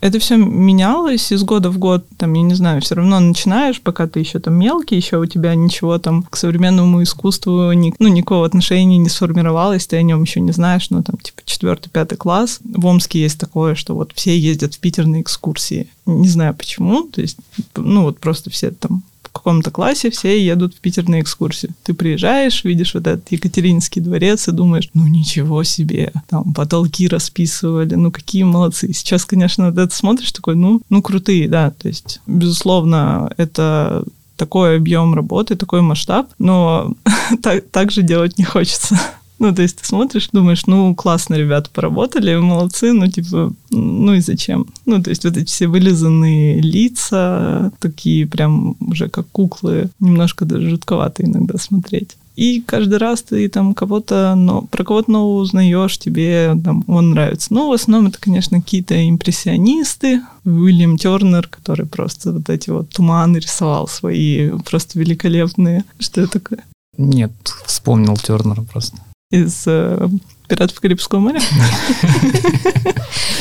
это 0.00 0.18
все 0.18 0.36
менялось 0.36 1.32
из 1.32 1.42
года 1.42 1.70
в 1.70 1.78
год, 1.78 2.06
там, 2.16 2.32
я 2.34 2.42
не 2.42 2.54
знаю, 2.54 2.80
все 2.80 2.94
равно 2.94 3.20
начинаешь, 3.20 3.80
пока 3.80 4.06
ты 4.06 4.20
еще 4.20 4.38
там 4.38 4.54
мелкий, 4.54 4.96
еще 4.96 5.18
у 5.18 5.26
тебя 5.26 5.54
ничего 5.54 5.98
там 5.98 6.22
к 6.22 6.36
современному 6.36 7.02
искусству, 7.02 7.72
ни, 7.72 7.92
ну, 7.98 8.08
никакого 8.08 8.46
отношения 8.46 8.98
не 8.98 9.08
сформировалось, 9.08 9.86
ты 9.86 9.96
о 9.96 10.02
нем 10.02 10.22
еще 10.22 10.40
не 10.40 10.52
знаешь, 10.52 10.90
ну, 10.90 11.02
там, 11.02 11.16
типа, 11.16 11.42
четвертый, 11.44 11.88
пятый 11.90 12.16
класс. 12.16 12.60
В 12.62 12.86
Омске 12.86 13.20
есть 13.20 13.38
такое, 13.38 13.74
что 13.74 13.94
вот 13.94 14.12
все 14.14 14.38
ездят 14.38 14.74
в 14.74 14.78
Питер 14.78 15.06
на 15.06 15.20
экскурсии. 15.20 15.88
Не 16.06 16.28
знаю 16.28 16.54
почему, 16.54 17.04
то 17.04 17.20
есть, 17.20 17.38
ну, 17.76 18.02
вот 18.02 18.18
просто 18.18 18.50
все 18.50 18.70
там 18.70 19.02
каком-то 19.38 19.70
классе 19.70 20.10
все 20.10 20.44
едут 20.44 20.74
в 20.74 20.80
Питер 20.80 21.08
на 21.08 21.20
экскурсию. 21.20 21.74
Ты 21.84 21.94
приезжаешь, 21.94 22.64
видишь 22.64 22.94
вот 22.94 23.06
этот 23.06 23.30
Екатеринский 23.30 24.00
дворец 24.02 24.48
и 24.48 24.52
думаешь, 24.52 24.88
ну 24.94 25.06
ничего 25.06 25.62
себе, 25.64 26.12
там 26.28 26.54
потолки 26.54 27.08
расписывали, 27.08 27.94
ну 27.94 28.10
какие 28.10 28.42
молодцы. 28.42 28.92
Сейчас, 28.92 29.24
конечно, 29.24 29.70
вот 29.70 29.92
смотришь 29.92 30.32
такой, 30.32 30.56
ну, 30.56 30.82
ну 30.88 31.02
крутые, 31.02 31.48
да, 31.48 31.70
то 31.70 31.88
есть, 31.88 32.20
безусловно, 32.26 33.32
это 33.36 34.04
такой 34.36 34.76
объем 34.76 35.14
работы, 35.14 35.56
такой 35.56 35.82
масштаб, 35.82 36.28
но 36.38 36.94
так, 37.42 37.68
так 37.70 37.90
же 37.90 38.02
делать 38.02 38.38
не 38.38 38.44
хочется. 38.44 38.98
Ну, 39.38 39.54
то 39.54 39.62
есть 39.62 39.78
ты 39.78 39.86
смотришь, 39.86 40.30
думаешь, 40.32 40.66
ну, 40.66 40.94
классно 40.94 41.34
ребята 41.34 41.70
поработали, 41.72 42.34
молодцы, 42.36 42.92
ну, 42.92 43.06
типа, 43.06 43.52
ну 43.70 44.14
и 44.14 44.20
зачем? 44.20 44.66
Ну, 44.84 45.02
то 45.02 45.10
есть 45.10 45.24
вот 45.24 45.36
эти 45.36 45.46
все 45.46 45.68
вылизанные 45.68 46.60
лица, 46.60 47.70
такие 47.78 48.26
прям 48.26 48.76
уже 48.80 49.08
как 49.08 49.28
куклы, 49.28 49.90
немножко 50.00 50.44
даже 50.44 50.70
жутковато 50.70 51.24
иногда 51.24 51.56
смотреть. 51.58 52.16
И 52.38 52.60
каждый 52.60 52.98
раз 52.98 53.22
ты 53.22 53.48
там 53.48 53.74
кого-то, 53.74 54.34
но, 54.36 54.62
про 54.62 54.84
кого-то 54.84 55.10
нового 55.10 55.40
узнаешь, 55.40 55.98
тебе 55.98 56.56
там 56.62 56.84
он 56.86 57.10
нравится. 57.10 57.52
Ну, 57.52 57.68
в 57.68 57.72
основном 57.72 58.06
это, 58.06 58.20
конечно, 58.20 58.60
какие-то 58.60 59.08
импрессионисты. 59.08 60.22
Уильям 60.44 60.98
Тернер, 60.98 61.48
который 61.48 61.86
просто 61.86 62.32
вот 62.32 62.48
эти 62.48 62.70
вот 62.70 62.90
туманы 62.90 63.38
рисовал 63.38 63.88
свои, 63.88 64.50
просто 64.64 65.00
великолепные. 65.00 65.84
Что 65.98 66.20
это 66.20 66.38
такое? 66.38 66.64
Нет, 66.96 67.32
вспомнил 67.66 68.16
Тернера 68.16 68.62
просто. 68.62 68.98
Из 69.30 69.64
э, 69.66 70.08
«Пиратов 70.48 70.80
Карибского 70.80 71.20
моря»? 71.20 71.40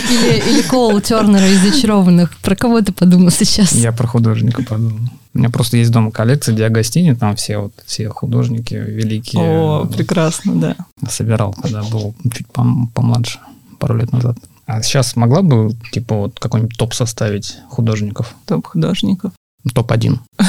Или, 0.09 0.49
или 0.49 0.61
Коул 0.61 1.01
Тернера 1.01 1.45
из 1.47 1.59
«Зачарованных». 1.61 2.37
Про 2.37 2.55
кого 2.55 2.81
ты 2.81 2.93
подумал 2.93 3.29
сейчас? 3.29 3.73
Я 3.73 3.91
про 3.91 4.07
художника 4.07 4.63
подумал. 4.63 4.99
У 5.33 5.37
меня 5.37 5.49
просто 5.49 5.77
есть 5.77 5.91
дома 5.91 6.11
коллекция 6.11 6.55
Диагостини, 6.55 7.13
там 7.13 7.35
все 7.35 7.57
вот 7.57 7.73
все 7.85 8.07
художники 8.09 8.73
великие. 8.73 9.43
О, 9.43 9.85
прекрасно, 9.85 10.55
да. 10.55 10.75
Собирал, 11.09 11.53
когда 11.53 11.83
был 11.83 12.15
чуть 12.33 12.47
пом- 12.47 12.87
помладше, 12.93 13.39
пару 13.79 13.97
лет 13.97 14.11
назад. 14.13 14.37
А 14.65 14.81
сейчас 14.81 15.15
могла 15.17 15.41
бы, 15.41 15.75
типа, 15.91 16.15
вот 16.15 16.39
какой-нибудь 16.39 16.77
топ 16.77 16.93
составить 16.93 17.57
художников? 17.69 18.33
Топ 18.45 18.65
художников. 18.67 19.33
Топ-1. 19.73 20.19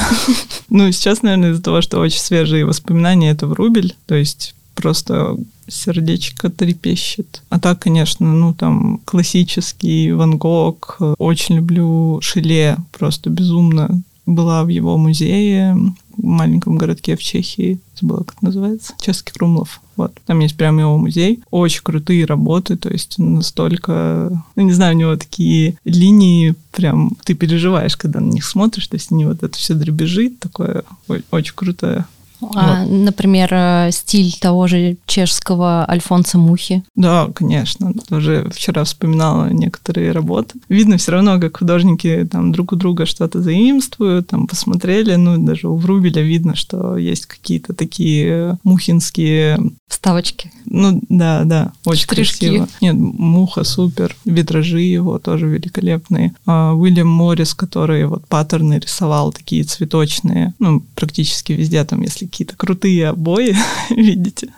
Ну, 0.71 0.93
сейчас, 0.93 1.23
наверное, 1.23 1.51
из-за 1.53 1.63
того, 1.63 1.81
что 1.81 1.99
очень 1.99 2.21
свежие 2.21 2.65
воспоминания, 2.67 3.31
это 3.31 3.47
Врубель. 3.47 3.97
То 4.07 4.15
есть 4.15 4.55
просто 4.79 5.37
сердечко 5.67 6.51
трепещет. 6.51 7.43
А 7.51 7.59
так, 7.59 7.81
конечно, 7.81 8.33
ну 8.33 8.55
там 8.55 9.01
классический 9.05 10.13
Ван 10.13 10.39
Гог. 10.39 10.99
Очень 11.19 11.57
люблю 11.57 12.21
Шиле, 12.23 12.77
просто 12.97 13.29
безумно. 13.29 14.03
Была 14.25 14.63
в 14.63 14.69
его 14.69 14.97
музее 14.97 15.77
в 16.17 16.25
маленьком 16.25 16.79
городке 16.79 17.17
в 17.17 17.23
Чехии. 17.23 17.81
Забыла, 18.01 18.23
как 18.23 18.41
называется. 18.43 18.95
Чешский 19.01 19.33
Крумлов. 19.33 19.81
Вот. 19.97 20.13
Там 20.27 20.39
есть 20.39 20.57
прям 20.57 20.79
его 20.79 20.97
музей. 20.97 21.41
Очень 21.51 21.83
крутые 21.83 22.25
работы, 22.25 22.77
то 22.77 22.89
есть 22.89 23.19
настолько... 23.19 24.31
Ну, 24.55 24.63
не 24.63 24.73
знаю, 24.73 24.95
у 24.95 24.99
него 24.99 25.17
такие 25.17 25.77
линии, 25.85 26.55
прям 26.71 27.17
ты 27.25 27.35
переживаешь, 27.35 27.97
когда 27.97 28.21
на 28.21 28.31
них 28.31 28.45
смотришь, 28.45 28.87
то 28.87 28.95
есть 28.95 29.11
не 29.11 29.25
вот 29.25 29.43
это 29.43 29.59
все 29.59 29.75
дребезжит, 29.75 30.39
такое 30.39 30.85
очень 31.33 31.55
крутое 31.57 32.07
а, 32.55 32.85
вот. 32.85 32.91
Например, 32.91 33.49
э, 33.53 33.91
стиль 33.93 34.35
того 34.41 34.67
же 34.67 34.97
чешского 35.07 35.89
Альфонса 35.89 36.39
Мухи. 36.39 36.83
Да, 36.95 37.29
конечно. 37.35 37.93
Тоже 38.09 38.49
вчера 38.55 38.85
вспоминала 38.85 39.51
некоторые 39.51 40.13
работы. 40.13 40.59
Видно 40.69 40.97
все 40.97 41.13
равно, 41.13 41.41
как 41.41 41.59
художники 41.59 42.29
там 42.31 42.53
друг 42.53 42.73
у 42.73 42.77
друга 42.77 43.07
что-то 43.07 43.43
заимствуют, 43.43 44.29
там 44.29 44.47
посмотрели, 44.47 45.15
ну, 45.17 45.39
даже 45.39 45.69
у 45.69 45.77
Врубеля 45.77 46.23
видно, 46.23 46.55
что 46.55 46.97
есть 46.97 47.27
какие-то 47.27 47.75
такие 47.75 48.59
мухинские... 48.63 49.59
Вставочки. 49.89 50.53
Ну, 50.67 51.01
да, 51.09 51.45
да, 51.45 51.73
очень 51.85 52.05
Штришки. 52.05 52.47
красиво. 52.47 52.69
Нет, 52.81 52.95
Муха 52.95 53.65
супер, 53.65 54.15
витражи 54.25 54.81
его 54.81 55.19
тоже 55.19 55.47
великолепные. 55.47 56.35
А, 56.47 56.75
Уильям 56.75 57.09
Моррис, 57.09 57.55
который 57.55 58.07
вот 58.07 58.27
паттерны 58.27 58.79
рисовал, 58.79 59.33
такие 59.33 59.65
цветочные, 59.65 60.55
ну, 60.59 60.83
практически 60.95 61.53
везде 61.53 61.83
там, 61.85 62.03
если 62.03 62.27
какие-то 62.29 62.57
крутые 62.57 63.09
обои, 63.09 63.57
видите, 63.91 64.49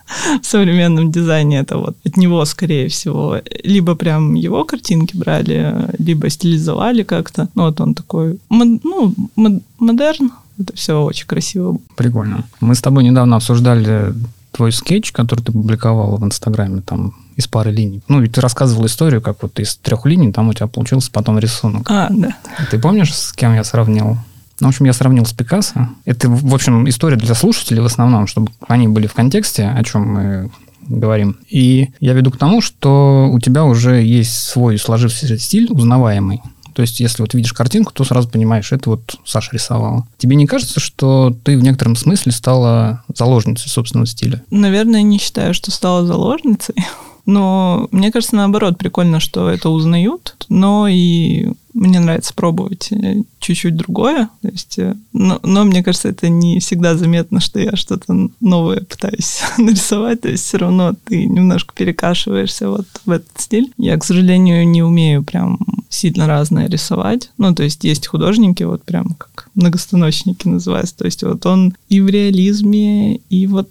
в 0.42 0.46
современном 0.46 1.10
дизайне. 1.10 1.58
Это 1.58 1.78
вот 1.78 1.96
от 2.04 2.16
него, 2.16 2.44
скорее 2.44 2.88
всего. 2.88 3.38
Либо 3.64 3.94
прям 3.94 4.34
его 4.34 4.64
картинки 4.64 5.16
брали, 5.16 5.74
либо 5.98 6.28
стилизовали 6.30 7.02
как-то. 7.02 7.48
Ну, 7.54 7.64
вот 7.64 7.80
он 7.80 7.94
такой, 7.94 8.38
мод, 8.48 8.84
ну, 8.84 9.14
мод, 9.36 9.62
модерн. 9.78 10.32
Это 10.58 10.76
все 10.76 11.02
очень 11.02 11.26
красиво. 11.26 11.78
Прикольно. 11.96 12.44
Мы 12.60 12.74
с 12.74 12.82
тобой 12.82 13.04
недавно 13.04 13.36
обсуждали 13.36 14.12
твой 14.52 14.72
скетч, 14.72 15.12
который 15.12 15.40
ты 15.40 15.52
публиковала 15.52 16.16
в 16.16 16.24
Инстаграме, 16.24 16.82
там 16.82 17.14
из 17.36 17.46
пары 17.46 17.70
линий. 17.70 18.02
Ну, 18.08 18.22
и 18.22 18.28
ты 18.28 18.40
рассказывал 18.40 18.86
историю, 18.86 19.22
как 19.22 19.42
вот 19.42 19.58
из 19.58 19.76
трех 19.76 20.04
линий 20.06 20.32
там 20.32 20.48
у 20.48 20.52
тебя 20.52 20.66
получился 20.66 21.10
потом 21.10 21.38
рисунок. 21.38 21.90
А, 21.90 22.08
да. 22.10 22.36
Ты 22.70 22.78
помнишь, 22.78 23.14
с 23.14 23.32
кем 23.32 23.54
я 23.54 23.64
сравнил? 23.64 24.18
Ну, 24.60 24.66
в 24.66 24.70
общем, 24.70 24.84
я 24.84 24.92
сравнил 24.92 25.24
с 25.24 25.32
Пикассо. 25.32 25.88
Это, 26.04 26.28
в 26.28 26.54
общем, 26.54 26.88
история 26.88 27.16
для 27.16 27.34
слушателей 27.34 27.80
в 27.80 27.86
основном, 27.86 28.26
чтобы 28.26 28.52
они 28.68 28.88
были 28.88 29.06
в 29.06 29.14
контексте, 29.14 29.66
о 29.66 29.82
чем 29.84 30.02
мы 30.02 30.50
говорим. 30.82 31.38
И 31.48 31.90
я 32.00 32.12
веду 32.12 32.30
к 32.30 32.36
тому, 32.36 32.60
что 32.60 33.28
у 33.30 33.38
тебя 33.38 33.64
уже 33.64 34.02
есть 34.02 34.34
свой 34.34 34.78
сложившийся 34.78 35.38
стиль, 35.38 35.68
узнаваемый. 35.70 36.40
То 36.74 36.82
есть, 36.82 37.00
если 37.00 37.22
вот 37.22 37.34
видишь 37.34 37.52
картинку, 37.52 37.92
то 37.92 38.04
сразу 38.04 38.28
понимаешь, 38.28 38.72
это 38.72 38.90
вот 38.90 39.16
Саша 39.24 39.50
рисовала. 39.52 40.06
Тебе 40.18 40.36
не 40.36 40.46
кажется, 40.46 40.80
что 40.80 41.36
ты 41.44 41.58
в 41.58 41.62
некотором 41.62 41.96
смысле 41.96 42.32
стала 42.32 43.02
заложницей 43.14 43.68
собственного 43.68 44.06
стиля? 44.06 44.42
Наверное, 44.50 45.02
не 45.02 45.18
считаю, 45.18 45.52
что 45.52 45.70
стала 45.70 46.06
заложницей. 46.06 46.76
Но 47.30 47.86
мне 47.92 48.10
кажется, 48.10 48.34
наоборот, 48.34 48.76
прикольно, 48.76 49.20
что 49.20 49.48
это 49.48 49.70
узнают, 49.70 50.34
но 50.48 50.88
и 50.88 51.52
мне 51.74 52.00
нравится 52.00 52.34
пробовать 52.34 52.90
э, 52.90 53.22
чуть-чуть 53.38 53.76
другое. 53.76 54.28
То 54.42 54.48
есть, 54.48 54.80
э, 54.80 54.96
но, 55.12 55.38
но 55.44 55.62
мне 55.62 55.84
кажется, 55.84 56.08
это 56.08 56.28
не 56.28 56.58
всегда 56.58 56.96
заметно, 56.96 57.38
что 57.38 57.60
я 57.60 57.76
что-то 57.76 58.30
новое 58.40 58.80
пытаюсь 58.80 59.42
нарисовать. 59.58 60.22
То 60.22 60.28
есть 60.28 60.44
все 60.44 60.58
равно 60.58 60.96
ты 61.04 61.24
немножко 61.24 61.72
перекашиваешься 61.72 62.68
вот 62.68 62.86
в 63.06 63.10
этот 63.12 63.30
стиль. 63.36 63.72
Я, 63.78 63.96
к 63.96 64.02
сожалению, 64.02 64.66
не 64.66 64.82
умею 64.82 65.22
прям 65.22 65.60
сильно 65.88 66.26
разное 66.26 66.68
рисовать. 66.68 67.30
Ну, 67.38 67.54
то 67.54 67.62
есть 67.62 67.84
есть 67.84 68.08
художники, 68.08 68.64
вот 68.64 68.82
прям 68.82 69.14
как 69.14 69.48
многостаночники 69.54 70.48
называются. 70.48 70.96
То 70.96 71.04
есть 71.04 71.22
вот 71.22 71.46
он 71.46 71.74
и 71.88 72.00
в 72.00 72.08
реализме, 72.08 73.18
и 73.30 73.46
вот, 73.46 73.70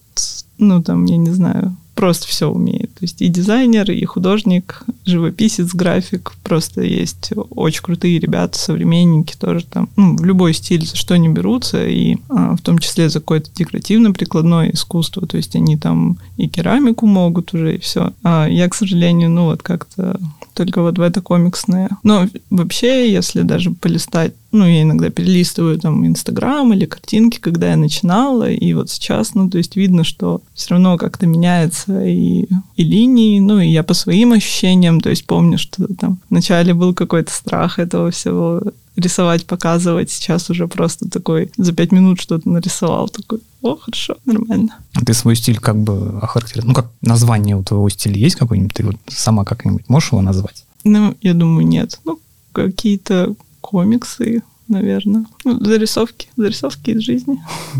ну, 0.57 0.81
там, 0.81 1.03
я 1.03 1.17
не 1.17 1.31
знаю, 1.31 1.75
просто 1.99 2.27
все 2.29 2.49
умеет. 2.49 2.93
То 2.93 3.01
есть 3.01 3.21
и 3.21 3.27
дизайнер, 3.27 3.91
и 3.91 4.05
художник, 4.05 4.83
живописец, 5.03 5.73
график. 5.73 6.31
Просто 6.43 6.81
есть 6.81 7.33
очень 7.49 7.81
крутые 7.81 8.19
ребята, 8.19 8.57
современники 8.57 9.35
тоже 9.37 9.65
там. 9.65 9.89
Ну, 9.97 10.15
в 10.15 10.23
любой 10.23 10.53
стиль 10.53 10.85
за 10.85 10.95
что 10.95 11.15
они 11.15 11.27
берутся, 11.27 11.85
и 11.85 12.15
а, 12.29 12.55
в 12.55 12.61
том 12.61 12.79
числе 12.79 13.09
за 13.09 13.19
какое-то 13.19 13.51
декоративно-прикладное 13.53 14.71
искусство. 14.71 15.27
То 15.27 15.35
есть 15.35 15.57
они 15.57 15.75
там 15.75 16.17
и 16.37 16.47
керамику 16.47 17.05
могут 17.05 17.53
уже, 17.53 17.75
и 17.75 17.79
все. 17.79 18.13
А 18.23 18.47
я, 18.47 18.69
к 18.69 18.75
сожалению, 18.75 19.29
ну 19.29 19.47
вот 19.47 19.61
как-то 19.61 20.17
только 20.53 20.81
вот 20.81 20.97
в 20.97 21.01
это 21.01 21.21
комиксное. 21.21 21.89
Но 22.03 22.27
вообще, 22.49 23.11
если 23.11 23.41
даже 23.41 23.71
полистать, 23.71 24.33
ну, 24.51 24.65
я 24.65 24.81
иногда 24.81 25.09
перелистываю 25.09 25.79
там 25.79 26.05
Инстаграм 26.07 26.73
или 26.73 26.85
картинки, 26.85 27.39
когда 27.39 27.71
я 27.71 27.77
начинала, 27.77 28.49
и 28.49 28.73
вот 28.73 28.89
сейчас, 28.89 29.35
ну, 29.35 29.49
то 29.49 29.57
есть 29.57 29.75
видно, 29.75 30.03
что 30.03 30.41
все 30.53 30.71
равно 30.71 30.97
как-то 30.97 31.27
меняется 31.27 32.03
и, 32.05 32.47
и 32.75 32.83
линии, 32.83 33.39
ну, 33.39 33.59
и 33.59 33.67
я 33.67 33.83
по 33.83 33.93
своим 33.93 34.33
ощущениям, 34.33 35.01
то 35.01 35.09
есть 35.09 35.25
помню, 35.25 35.57
что 35.57 35.87
там 35.95 36.19
вначале 36.29 36.73
был 36.73 36.93
какой-то 36.93 37.31
страх 37.31 37.79
этого 37.79 38.11
всего 38.11 38.61
рисовать, 38.99 39.45
показывать. 39.45 40.11
Сейчас 40.11 40.49
уже 40.49 40.67
просто 40.67 41.09
такой 41.09 41.51
за 41.57 41.73
пять 41.73 41.91
минут 41.91 42.19
что-то 42.19 42.49
нарисовал. 42.49 43.09
Такой, 43.09 43.39
о, 43.61 43.75
хорошо, 43.75 44.17
нормально. 44.25 44.77
А 44.93 45.05
ты 45.05 45.13
свой 45.13 45.35
стиль 45.35 45.59
как 45.59 45.77
бы 45.77 46.19
охарактеризовал? 46.21 46.69
Ну, 46.69 46.73
как 46.75 46.91
название 47.01 47.55
у 47.55 47.63
твоего 47.63 47.89
стиля 47.89 48.17
есть 48.17 48.35
какой-нибудь? 48.35 48.73
Ты 48.73 48.83
вот 48.83 48.95
сама 49.07 49.45
как-нибудь 49.45 49.87
можешь 49.87 50.11
его 50.11 50.21
назвать? 50.21 50.65
Ну, 50.83 51.15
я 51.21 51.33
думаю, 51.33 51.65
нет. 51.65 51.99
Ну, 52.05 52.19
какие-то 52.51 53.35
комиксы, 53.69 54.41
наверное. 54.67 55.25
Ну, 55.45 55.63
зарисовки, 55.63 56.27
зарисовки 56.35 56.89
из 56.91 57.01
жизни. 57.01 57.39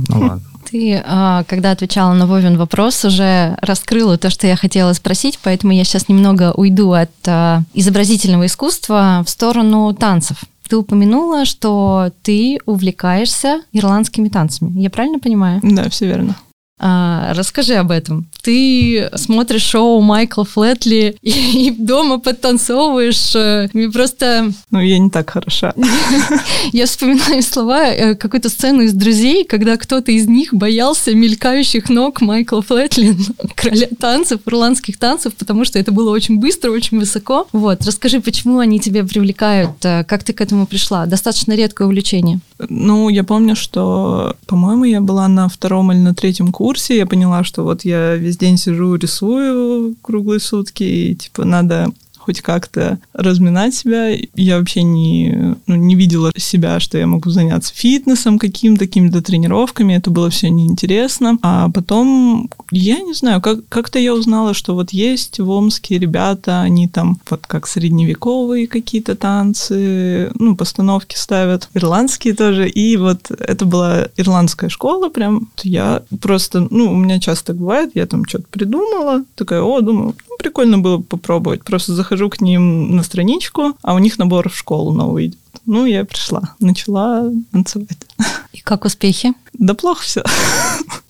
Ну, 0.09 0.19
ладно. 0.19 0.41
Ты, 0.69 1.01
а, 1.03 1.43
когда 1.45 1.71
отвечала 1.71 2.13
на 2.13 2.27
Вовин 2.27 2.57
вопрос, 2.57 3.03
уже 3.03 3.57
раскрыла 3.61 4.19
то, 4.19 4.29
что 4.29 4.45
я 4.45 4.55
хотела 4.55 4.93
спросить, 4.93 5.39
поэтому 5.41 5.73
я 5.73 5.83
сейчас 5.83 6.09
немного 6.09 6.53
уйду 6.53 6.91
от 6.91 7.09
а, 7.25 7.63
изобразительного 7.73 8.45
искусства 8.45 9.23
в 9.25 9.29
сторону 9.31 9.95
танцев. 9.95 10.43
Ты 10.67 10.77
упомянула, 10.77 11.45
что 11.45 12.11
ты 12.21 12.59
увлекаешься 12.67 13.63
ирландскими 13.73 14.29
танцами. 14.29 14.79
Я 14.79 14.91
правильно 14.91 15.17
понимаю? 15.17 15.59
Да, 15.63 15.89
все 15.89 16.05
верно. 16.05 16.35
А, 16.81 17.33
расскажи 17.35 17.73
об 17.75 17.91
этом. 17.91 18.27
Ты 18.41 19.09
смотришь 19.15 19.63
шоу 19.63 19.99
Майкла 20.01 20.45
Флетли 20.45 21.17
и, 21.21 21.67
и 21.67 21.71
дома 21.71 22.19
подтанцовываешь. 22.19 23.35
э, 23.35 23.67
Мне 23.73 23.89
просто... 23.89 24.51
Ну, 24.71 24.79
я 24.79 24.97
не 24.97 25.09
так 25.09 25.29
хороша. 25.29 25.73
Я 26.71 26.85
вспоминаю 26.85 27.43
слова 27.43 27.87
э, 27.87 28.15
какую-то 28.15 28.49
сцену 28.49 28.81
из 28.83 28.93
«Друзей», 28.93 29.43
когда 29.43 29.75
кто-то 29.75 30.11
из 30.11 30.27
них 30.27 30.53
боялся 30.53 31.13
мелькающих 31.13 31.89
ног 31.89 32.21
Майкла 32.21 32.61
Флетли, 32.61 33.15
короля 33.55 33.87
танцев, 33.99 34.39
ирландских 34.45 34.97
танцев, 34.97 35.33
потому 35.35 35.65
что 35.65 35.77
это 35.79 35.91
было 35.91 36.11
очень 36.11 36.39
быстро, 36.39 36.71
очень 36.71 36.97
высоко. 36.99 37.47
Вот, 37.51 37.85
расскажи, 37.85 38.21
почему 38.21 38.59
они 38.59 38.79
тебя 38.79 39.03
привлекают, 39.03 39.71
э, 39.83 40.05
как 40.05 40.23
ты 40.23 40.31
к 40.31 40.39
этому 40.39 40.65
пришла? 40.65 41.05
Достаточно 41.05 41.53
редкое 41.53 41.85
увлечение. 41.87 42.39
Ну, 42.69 43.09
я 43.09 43.23
помню, 43.23 43.55
что, 43.55 44.35
по-моему, 44.45 44.85
я 44.85 45.01
была 45.01 45.27
на 45.27 45.49
втором 45.49 45.91
или 45.91 45.99
на 45.99 46.13
третьем 46.13 46.51
курсе, 46.51 46.68
я 46.97 47.05
поняла, 47.05 47.43
что 47.43 47.63
вот 47.63 47.85
я 47.85 48.15
весь 48.15 48.37
день 48.37 48.57
сижу, 48.57 48.95
рисую 48.95 49.95
круглые 50.01 50.39
сутки, 50.39 50.83
и, 50.83 51.15
типа, 51.15 51.45
надо 51.45 51.91
хоть 52.29 52.41
как-то 52.41 52.99
разминать 53.13 53.73
себя. 53.73 54.15
Я 54.35 54.59
вообще 54.59 54.83
не, 54.83 55.55
ну, 55.65 55.75
не 55.75 55.95
видела 55.95 56.31
себя, 56.37 56.79
что 56.79 56.99
я 56.99 57.07
могу 57.07 57.31
заняться 57.31 57.73
фитнесом 57.73 58.37
каким-то, 58.37 58.85
какими-то 58.85 59.23
тренировками. 59.23 59.95
Это 59.95 60.11
было 60.11 60.29
все 60.29 60.49
неинтересно. 60.49 61.39
А 61.41 61.69
потом, 61.71 62.47
я 62.69 62.99
не 62.99 63.13
знаю, 63.13 63.41
как- 63.41 63.67
как-то 63.67 63.97
я 63.97 64.13
узнала, 64.13 64.53
что 64.53 64.75
вот 64.75 64.91
есть 64.91 65.39
в 65.39 65.49
Омске 65.49 65.97
ребята, 65.97 66.61
они 66.61 66.87
там 66.87 67.19
вот 67.31 67.47
как 67.47 67.65
средневековые 67.65 68.67
какие-то 68.67 69.15
танцы, 69.15 70.31
ну, 70.35 70.55
постановки 70.55 71.15
ставят, 71.17 71.67
ирландские 71.73 72.35
тоже. 72.35 72.69
И 72.69 72.95
вот 72.97 73.31
это 73.31 73.65
была 73.65 74.07
ирландская 74.17 74.69
школа 74.69 75.09
прям. 75.09 75.49
Я 75.63 76.03
просто, 76.21 76.67
ну, 76.69 76.91
у 76.91 76.95
меня 76.95 77.19
часто 77.19 77.55
бывает, 77.55 77.89
я 77.95 78.05
там 78.05 78.25
что-то 78.25 78.45
придумала, 78.51 79.23
такая, 79.33 79.61
о, 79.63 79.81
думаю, 79.81 80.15
ну, 80.29 80.35
прикольно 80.37 80.77
было 80.77 80.97
бы 80.97 81.03
попробовать. 81.03 81.63
Просто 81.63 81.93
захожу 81.93 82.18
к 82.27 82.41
ним 82.41 82.95
на 82.95 83.03
страничку, 83.03 83.77
а 83.83 83.93
у 83.93 83.99
них 83.99 84.17
набор 84.17 84.49
в 84.49 84.57
школу 84.57 84.91
новый 84.91 85.27
идет. 85.27 85.39
Ну, 85.65 85.85
я 85.85 86.03
пришла, 86.03 86.55
начала 86.59 87.31
танцевать. 87.51 88.07
И 88.53 88.59
как 88.61 88.85
успехи? 88.85 89.33
Да 89.53 89.75
плохо 89.75 90.03
все. 90.03 90.23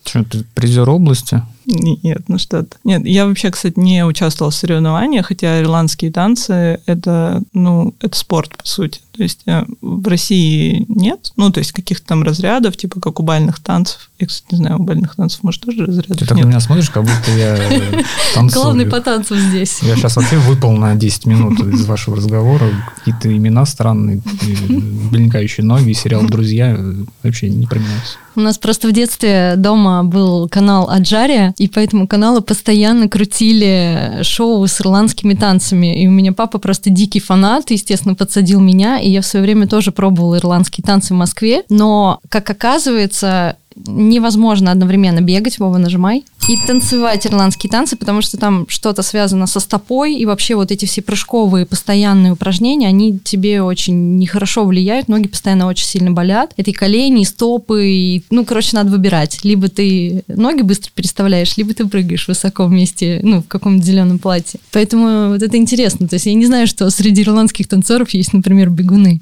Что, 0.03 0.23
ты 0.23 0.43
призер 0.53 0.89
области? 0.89 1.41
Нет, 1.65 2.23
ну 2.27 2.37
что-то. 2.39 2.77
Нет, 2.83 3.05
я 3.05 3.27
вообще, 3.27 3.51
кстати, 3.51 3.79
не 3.79 4.03
участвовала 4.03 4.51
в 4.51 4.55
соревнованиях, 4.55 5.27
хотя 5.27 5.61
ирландские 5.61 6.11
танцы— 6.11 6.81
это, 6.85 7.43
ну, 7.53 7.93
это 7.99 8.17
спорт, 8.17 8.57
по 8.57 8.67
сути. 8.67 9.01
То 9.19 9.23
есть 9.23 9.41
э, 9.47 9.65
в 9.81 10.07
России 10.07 10.85
нет, 10.87 11.33
ну, 11.35 11.51
то 11.51 11.57
есть 11.57 11.73
каких-то 11.73 12.07
там 12.07 12.23
разрядов, 12.23 12.77
типа 12.77 13.01
как 13.01 13.19
у 13.19 13.23
бальных 13.23 13.59
танцев. 13.59 14.11
Я, 14.17 14.27
кстати, 14.27 14.53
не 14.53 14.57
знаю, 14.59 14.79
у 14.79 14.83
бальных 14.83 15.17
танцев, 15.17 15.43
может, 15.43 15.61
тоже 15.61 15.85
разрядов 15.85 16.19
Ты 16.19 16.25
так 16.25 16.37
нет. 16.37 16.45
на 16.45 16.49
меня 16.51 16.61
смотришь, 16.61 16.89
как 16.89 17.03
будто 17.03 17.31
я 17.37 17.57
э, 17.57 18.01
танцую. 18.33 18.63
Главный 18.63 18.85
по 18.85 19.01
танцам 19.01 19.37
здесь. 19.37 19.79
Я 19.81 19.97
сейчас 19.97 20.15
вообще 20.15 20.37
выпал 20.37 20.71
на 20.71 20.95
10 20.95 21.25
минут 21.25 21.59
из 21.59 21.85
вашего 21.85 22.15
разговора. 22.15 22.69
Какие-то 22.95 23.35
имена 23.35 23.65
странные, 23.65 24.21
блинкающие 25.11 25.65
ноги, 25.65 25.91
сериал 25.91 26.23
«Друзья» 26.23 26.77
э, 26.77 26.93
вообще 27.21 27.49
не 27.49 27.67
променялся. 27.67 28.15
У 28.39 28.41
нас 28.41 28.57
просто 28.57 28.87
в 28.87 28.93
детстве 28.93 29.55
дома 29.57 30.03
был 30.05 30.47
канал 30.47 30.89
Аджария, 30.89 31.53
и 31.57 31.67
по 31.67 31.79
этому 31.79 32.07
каналу 32.07 32.41
постоянно 32.41 33.09
крутили 33.09 34.19
шоу 34.21 34.65
с 34.65 34.79
ирландскими 34.79 35.33
танцами. 35.33 36.01
И 36.01 36.07
у 36.07 36.11
меня 36.11 36.31
папа 36.31 36.57
просто 36.57 36.89
дикий 36.89 37.19
фанат, 37.19 37.69
естественно, 37.69 38.15
подсадил 38.15 38.61
меня, 38.61 38.97
и 38.97 39.08
я 39.09 39.21
в 39.21 39.25
свое 39.25 39.43
время 39.43 39.67
тоже 39.67 39.91
пробовала 39.91 40.37
ирландские 40.37 40.83
танцы 40.83 41.13
в 41.13 41.17
Москве. 41.17 41.63
Но, 41.69 42.19
как 42.29 42.49
оказывается, 42.49 43.57
невозможно 43.85 44.71
одновременно 44.71 45.21
бегать, 45.21 45.59
Вова, 45.59 45.77
нажимай, 45.77 46.23
и 46.47 46.57
танцевать 46.65 47.27
ирландские 47.27 47.69
танцы, 47.69 47.95
потому 47.95 48.21
что 48.21 48.37
там 48.37 48.65
что-то 48.67 49.03
связано 49.03 49.45
со 49.45 49.59
стопой, 49.59 50.15
и 50.15 50.25
вообще 50.25 50.55
вот 50.55 50.71
эти 50.71 50.85
все 50.85 51.01
прыжковые 51.01 51.65
постоянные 51.65 52.33
упражнения, 52.33 52.87
они 52.87 53.19
тебе 53.19 53.61
очень 53.61 54.17
нехорошо 54.17 54.65
влияют, 54.65 55.07
ноги 55.07 55.27
постоянно 55.27 55.67
очень 55.67 55.85
сильно 55.85 56.11
болят. 56.11 56.53
Это 56.57 56.71
и 56.71 56.73
колени, 56.73 57.21
и 57.21 57.25
стопы, 57.25 57.87
и, 57.87 58.23
ну, 58.29 58.45
короче, 58.45 58.69
надо 58.73 58.89
выбирать. 58.89 59.39
Либо 59.43 59.67
ты 59.69 60.23
ноги 60.27 60.61
быстро 60.61 60.91
переставляешь, 60.93 61.55
либо 61.57 61.73
ты 61.73 61.85
прыгаешь 61.85 62.27
высоко 62.27 62.65
вместе, 62.65 63.19
ну, 63.23 63.41
в 63.41 63.47
каком-то 63.47 63.85
зеленом 63.85 64.19
платье. 64.19 64.59
Поэтому 64.71 65.29
вот 65.29 65.43
это 65.43 65.57
интересно. 65.57 66.07
То 66.07 66.15
есть 66.15 66.25
я 66.25 66.33
не 66.33 66.45
знаю, 66.45 66.67
что 66.67 66.89
среди 66.89 67.21
ирландских 67.21 67.67
танцоров 67.67 68.09
есть, 68.11 68.33
например, 68.33 68.69
бегуны. 68.69 69.21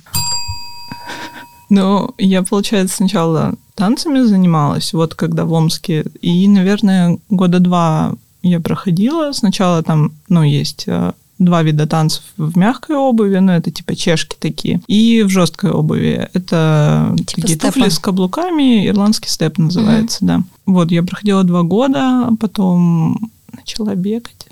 Ну, 1.69 2.13
я, 2.17 2.43
получается, 2.43 2.97
сначала 2.97 3.55
танцами 3.75 4.21
занималась, 4.21 4.93
вот 4.93 5.15
когда 5.15 5.45
в 5.45 5.51
Омске, 5.51 6.05
и, 6.21 6.47
наверное, 6.47 7.19
года 7.29 7.59
два 7.59 8.13
я 8.41 8.59
проходила. 8.59 9.31
Сначала 9.33 9.83
там, 9.83 10.13
ну, 10.29 10.43
есть 10.43 10.85
э, 10.87 11.11
два 11.39 11.63
вида 11.63 11.85
танцев 11.87 12.23
в 12.37 12.57
мягкой 12.57 12.95
обуви, 12.95 13.37
ну, 13.37 13.51
это 13.51 13.69
типа 13.71 13.95
чешки 13.95 14.35
такие, 14.39 14.81
и 14.87 15.23
в 15.23 15.29
жесткой 15.29 15.71
обуви. 15.71 16.29
Это 16.33 17.13
Типа 17.17 17.41
такие 17.41 17.57
степа. 17.57 17.73
туфли 17.73 17.89
с 17.89 17.99
каблуками, 17.99 18.87
ирландский 18.87 19.29
степ 19.29 19.57
называется, 19.57 20.19
да. 20.21 20.41
Вот, 20.65 20.91
я 20.91 21.03
проходила 21.03 21.43
два 21.43 21.63
года, 21.63 22.27
а 22.27 22.35
потом 22.39 23.31
начала 23.53 23.95
бегать. 23.95 24.47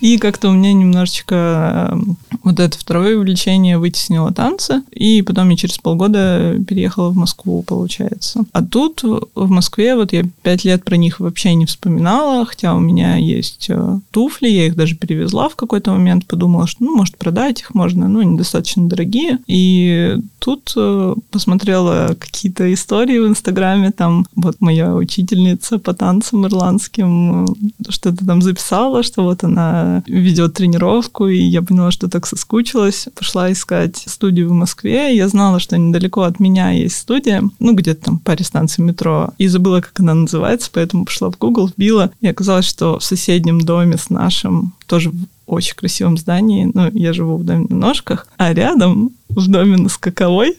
И 0.00 0.18
как-то 0.18 0.48
у 0.48 0.52
меня 0.52 0.72
немножечко 0.72 1.90
э, 1.92 1.96
вот 2.44 2.60
это 2.60 2.78
второе 2.78 3.16
увлечение 3.16 3.78
вытеснило 3.78 4.32
танцы. 4.32 4.82
И 4.90 5.22
потом 5.22 5.48
я 5.50 5.56
через 5.56 5.78
полгода 5.78 6.56
переехала 6.66 7.10
в 7.10 7.16
Москву, 7.16 7.62
получается. 7.62 8.44
А 8.52 8.62
тут 8.62 9.02
в 9.02 9.50
Москве 9.50 9.94
вот 9.94 10.12
я 10.12 10.24
пять 10.42 10.64
лет 10.64 10.84
про 10.84 10.96
них 10.96 11.20
вообще 11.20 11.54
не 11.54 11.66
вспоминала, 11.66 12.44
хотя 12.46 12.74
у 12.74 12.80
меня 12.80 13.16
есть 13.16 13.66
э, 13.68 13.98
туфли, 14.10 14.48
я 14.48 14.66
их 14.66 14.76
даже 14.76 14.96
перевезла 14.96 15.48
в 15.48 15.56
какой-то 15.56 15.92
момент, 15.92 16.26
подумала, 16.26 16.66
что 16.66 16.84
ну, 16.84 16.96
может 16.96 17.16
продать 17.16 17.60
их 17.60 17.74
можно, 17.74 18.08
ну, 18.08 18.20
они 18.20 18.36
достаточно 18.36 18.88
дорогие. 18.88 19.38
И 19.46 20.16
тут 20.38 20.72
э, 20.76 21.14
посмотрела 21.30 22.16
какие-то 22.18 22.72
истории 22.72 23.18
в 23.18 23.28
Инстаграме, 23.28 23.90
там 23.90 24.26
вот 24.34 24.56
моя 24.60 24.94
учительница 24.94 25.78
по 25.78 25.94
танцам 25.94 26.46
ирландским 26.46 27.44
э, 27.44 27.48
что-то 27.88 28.24
там 28.26 28.42
записала, 28.42 29.02
что 29.02 29.22
вот 29.22 29.44
она 29.44 29.67
ведет 30.06 30.54
тренировку, 30.54 31.28
и 31.28 31.38
я 31.38 31.62
поняла, 31.62 31.90
что 31.90 32.08
так 32.08 32.26
соскучилась. 32.26 33.08
Пошла 33.14 33.50
искать 33.52 33.96
студию 34.06 34.48
в 34.48 34.52
Москве. 34.52 35.14
Я 35.16 35.28
знала, 35.28 35.60
что 35.60 35.76
недалеко 35.76 36.22
от 36.22 36.40
меня 36.40 36.70
есть 36.70 36.96
студия, 36.96 37.42
ну, 37.58 37.74
где-то 37.74 38.06
там 38.06 38.18
паре 38.18 38.44
станций 38.44 38.84
метро. 38.84 39.30
И 39.38 39.46
забыла, 39.48 39.80
как 39.80 39.98
она 40.00 40.14
называется, 40.14 40.70
поэтому 40.72 41.04
пошла 41.04 41.30
в 41.30 41.38
Google, 41.38 41.68
вбила. 41.68 42.10
И 42.20 42.26
оказалось, 42.26 42.66
что 42.66 42.98
в 42.98 43.04
соседнем 43.04 43.60
доме 43.60 43.96
с 43.96 44.10
нашим, 44.10 44.74
тоже 44.86 45.10
в 45.10 45.16
очень 45.46 45.74
красивом 45.76 46.18
здании, 46.18 46.70
ну, 46.74 46.90
я 46.92 47.12
живу 47.12 47.38
в 47.38 47.44
доме 47.44 47.66
на 47.70 47.76
ножках, 47.76 48.26
а 48.36 48.52
рядом 48.52 49.12
в 49.30 49.48
доме 49.48 49.76
на 49.78 49.88
скаковой 49.88 50.56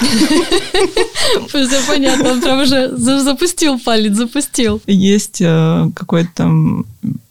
Все 1.48 1.80
понятно, 1.88 2.32
он 2.32 2.40
прям 2.40 2.60
уже 2.62 2.96
за- 2.96 3.20
запустил 3.20 3.78
палец, 3.78 4.16
запустил. 4.16 4.80
есть 4.86 5.40
э, 5.40 5.90
какой-то 5.94 6.30
там, 6.34 6.86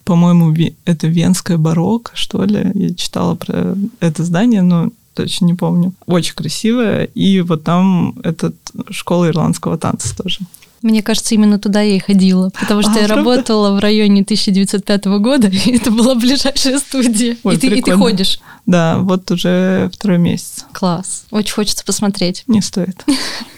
по-моему, 0.05 0.53
это 0.85 1.07
венское 1.07 1.57
барокко, 1.57 2.11
что 2.15 2.43
ли. 2.43 2.71
Я 2.73 2.93
читала 2.93 3.35
про 3.35 3.75
это 3.99 4.23
здание, 4.23 4.61
но 4.61 4.89
точно 5.13 5.45
не 5.45 5.53
помню. 5.53 5.93
Очень 6.05 6.35
красивое. 6.35 7.03
И 7.05 7.41
вот 7.41 7.63
там 7.63 8.15
этот 8.23 8.55
школа 8.89 9.29
ирландского 9.29 9.77
танца 9.77 10.15
тоже. 10.15 10.39
Мне 10.81 11.01
кажется, 11.01 11.33
именно 11.33 11.59
туда 11.59 11.79
я 11.81 11.95
и 11.95 11.99
ходила, 11.99 12.49
потому 12.59 12.81
что 12.81 12.91
А, 12.91 12.99
я 12.99 13.05
правда? 13.07 13.15
работала 13.15 13.73
в 13.73 13.79
районе 13.79 14.21
1905 14.23 15.05
года, 15.05 15.47
и 15.65 15.77
это 15.77 15.91
была 15.91 16.13
ближайшая 16.15 16.77
студия. 16.79 17.37
Ой, 17.43 17.55
и, 17.55 17.57
ты, 17.57 17.67
и 17.67 17.69
ты 17.69 17.75
прикольно. 17.75 17.99
ходишь. 17.99 18.39
Да, 18.65 18.97
вот 18.97 19.31
уже 19.31 19.89
второй 19.93 20.17
месяц. 20.17 20.65
Класс. 20.73 21.23
Очень 21.31 21.53
хочется 21.53 21.85
посмотреть. 21.85 22.43
Не 22.47 22.61
стоит. 22.61 23.05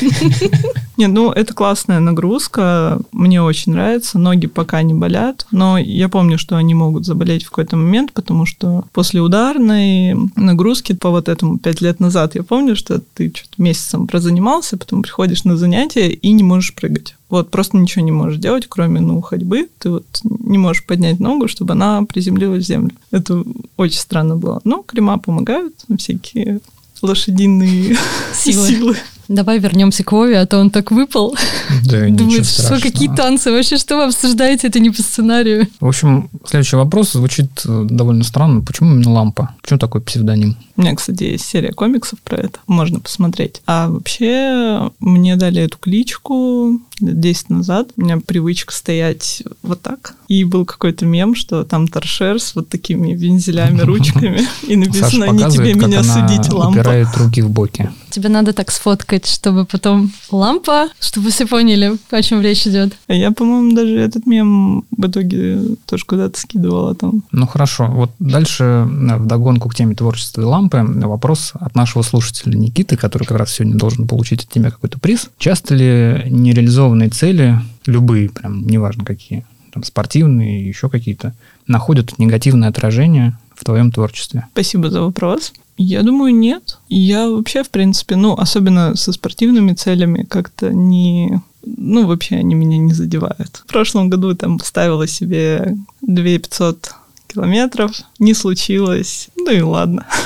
Не, 0.96 1.06
ну 1.06 1.30
это 1.30 1.54
классная 1.54 2.00
нагрузка, 2.00 3.00
мне 3.12 3.42
очень 3.42 3.72
нравится, 3.72 4.18
ноги 4.18 4.46
пока 4.46 4.82
не 4.82 4.92
болят, 4.92 5.46
но 5.50 5.78
я 5.78 6.08
помню, 6.08 6.38
что 6.38 6.56
они 6.56 6.74
могут 6.74 7.06
заболеть 7.06 7.44
в 7.44 7.50
какой-то 7.50 7.76
момент, 7.76 8.12
потому 8.12 8.44
что 8.44 8.84
после 8.92 9.20
ударной 9.20 10.14
нагрузки 10.36 10.92
по 10.92 11.10
вот 11.10 11.28
этому 11.28 11.58
пять 11.58 11.80
лет 11.80 12.00
назад, 12.00 12.34
я 12.34 12.42
помню, 12.42 12.76
что 12.76 13.00
ты 13.14 13.32
что-то 13.34 13.62
месяцем 13.62 14.06
прозанимался, 14.06 14.76
потом 14.76 15.02
приходишь 15.02 15.44
на 15.44 15.56
занятия 15.56 16.10
и 16.10 16.32
не 16.32 16.42
можешь 16.42 16.74
прыгать. 16.74 17.16
Вот 17.30 17.50
просто 17.50 17.76
ничего 17.76 18.04
не 18.04 18.10
можешь 18.10 18.38
делать, 18.38 18.66
кроме, 18.68 19.00
ну, 19.00 19.20
ходьбы. 19.20 19.68
Ты 19.78 19.90
вот 19.90 20.04
не 20.24 20.58
можешь 20.58 20.84
поднять 20.84 21.20
ногу, 21.20 21.46
чтобы 21.46 21.74
она 21.74 22.02
приземлилась 22.02 22.64
в 22.64 22.66
землю. 22.66 22.90
Это 23.12 23.44
очень 23.76 24.00
странно 24.00 24.34
было. 24.34 24.60
Но 24.64 24.82
крема 24.82 25.16
помогают, 25.18 25.74
всякие 25.96 26.60
лошадиные 27.02 27.96
Силы. 28.34 28.66
силы. 28.68 28.96
Давай 29.30 29.60
вернемся 29.60 30.02
к 30.02 30.10
Вове, 30.10 30.40
а 30.40 30.44
то 30.44 30.58
он 30.58 30.70
так 30.70 30.90
выпал. 30.90 31.36
Да, 31.84 32.00
ничего 32.10 32.24
Думает, 32.26 32.46
что 32.46 32.62
страшного. 32.62 32.92
какие 32.92 33.14
танцы, 33.14 33.52
вообще 33.52 33.76
что 33.76 33.96
вы 33.96 34.04
обсуждаете, 34.06 34.66
это 34.66 34.80
не 34.80 34.90
по 34.90 35.00
сценарию. 35.00 35.68
В 35.78 35.86
общем, 35.86 36.28
следующий 36.44 36.74
вопрос 36.74 37.12
звучит 37.12 37.48
э, 37.64 37.86
довольно 37.88 38.24
странно. 38.24 38.60
Почему 38.60 38.90
именно 38.90 39.12
лампа? 39.12 39.54
Почему 39.62 39.78
такой 39.78 40.00
псевдоним? 40.00 40.56
У 40.76 40.80
меня, 40.80 40.96
кстати, 40.96 41.22
есть 41.22 41.44
серия 41.44 41.72
комиксов 41.72 42.18
про 42.22 42.38
это, 42.38 42.58
можно 42.66 42.98
посмотреть. 42.98 43.62
А 43.66 43.88
вообще, 43.88 44.90
мне 44.98 45.36
дали 45.36 45.62
эту 45.62 45.78
кличку 45.78 46.80
лет 47.00 47.20
10 47.20 47.50
назад. 47.50 47.90
У 47.96 48.02
меня 48.02 48.18
привычка 48.18 48.74
стоять 48.74 49.44
вот 49.62 49.80
так. 49.80 50.14
И 50.26 50.42
был 50.42 50.64
какой-то 50.64 51.06
мем, 51.06 51.36
что 51.36 51.62
там 51.62 51.86
торшер 51.86 52.40
с 52.40 52.56
вот 52.56 52.68
такими 52.68 53.14
вензелями, 53.14 53.80
ручками. 53.82 54.40
И 54.66 54.74
Саша 54.92 55.18
написано, 55.18 55.24
не 55.30 55.38
тебе 55.38 55.74
показывает, 55.74 55.78
как 55.78 55.88
меня 55.88 56.00
она 56.00 56.28
судить, 56.28 56.52
лампа. 56.52 56.78
упирает 56.80 57.08
руки 57.16 57.42
в 57.42 57.50
боки. 57.50 57.90
Тебе 58.10 58.28
надо 58.28 58.52
так 58.52 58.70
сфоткать, 58.70 59.26
чтобы 59.26 59.64
потом 59.64 60.12
лампа, 60.30 60.88
чтобы 61.00 61.30
все 61.30 61.46
поняли, 61.46 61.96
о 62.10 62.22
чем 62.22 62.40
речь 62.40 62.66
идет. 62.66 62.92
А 63.06 63.14
я, 63.14 63.30
по-моему, 63.30 63.74
даже 63.74 63.98
этот 63.98 64.26
мем 64.26 64.84
в 64.90 65.06
итоге 65.06 65.76
тоже 65.86 66.04
куда-то 66.04 66.38
скидывала 66.38 66.94
там. 66.94 67.22
Ну 67.32 67.46
хорошо, 67.46 67.86
вот 67.86 68.10
дальше 68.18 68.64
э, 68.64 69.16
в 69.16 69.26
догонку 69.26 69.68
к 69.68 69.74
теме 69.74 69.94
творчества 69.94 70.42
и 70.42 70.44
лампы 70.44 70.84
вопрос 70.84 71.52
от 71.54 71.74
нашего 71.74 72.02
слушателя 72.02 72.56
Никиты, 72.56 72.96
который 72.96 73.24
как 73.24 73.38
раз 73.38 73.52
сегодня 73.52 73.78
должен 73.78 74.08
получить 74.08 74.44
от 74.44 74.50
тебя 74.50 74.70
какой-то 74.70 74.98
приз. 74.98 75.30
Часто 75.38 75.74
ли 75.74 76.24
нереализованные 76.30 77.10
цели, 77.10 77.60
любые, 77.86 78.28
прям 78.28 78.66
неважно 78.66 79.04
какие, 79.04 79.44
там, 79.72 79.84
спортивные, 79.84 80.66
еще 80.66 80.88
какие-то, 80.88 81.34
находят 81.66 82.18
негативное 82.18 82.68
отражение 82.68 83.36
в 83.60 83.64
твоем 83.64 83.92
творчестве? 83.92 84.46
Спасибо 84.52 84.90
за 84.90 85.02
вопрос. 85.02 85.52
Я 85.76 86.02
думаю, 86.02 86.34
нет. 86.34 86.78
Я 86.88 87.28
вообще, 87.28 87.62
в 87.62 87.70
принципе, 87.70 88.16
ну, 88.16 88.34
особенно 88.34 88.96
со 88.96 89.12
спортивными 89.12 89.74
целями, 89.74 90.24
как-то 90.28 90.72
не... 90.72 91.40
Ну, 91.64 92.06
вообще 92.06 92.36
они 92.36 92.54
меня 92.54 92.78
не 92.78 92.94
задевают. 92.94 93.62
В 93.66 93.66
прошлом 93.66 94.08
году 94.08 94.34
там 94.34 94.58
ставила 94.60 95.06
себе 95.06 95.76
2500 96.00 96.94
километров, 97.26 97.92
не 98.18 98.34
случилось, 98.34 99.28
ну 99.36 99.50
и 99.50 99.60
ладно. 99.60 100.06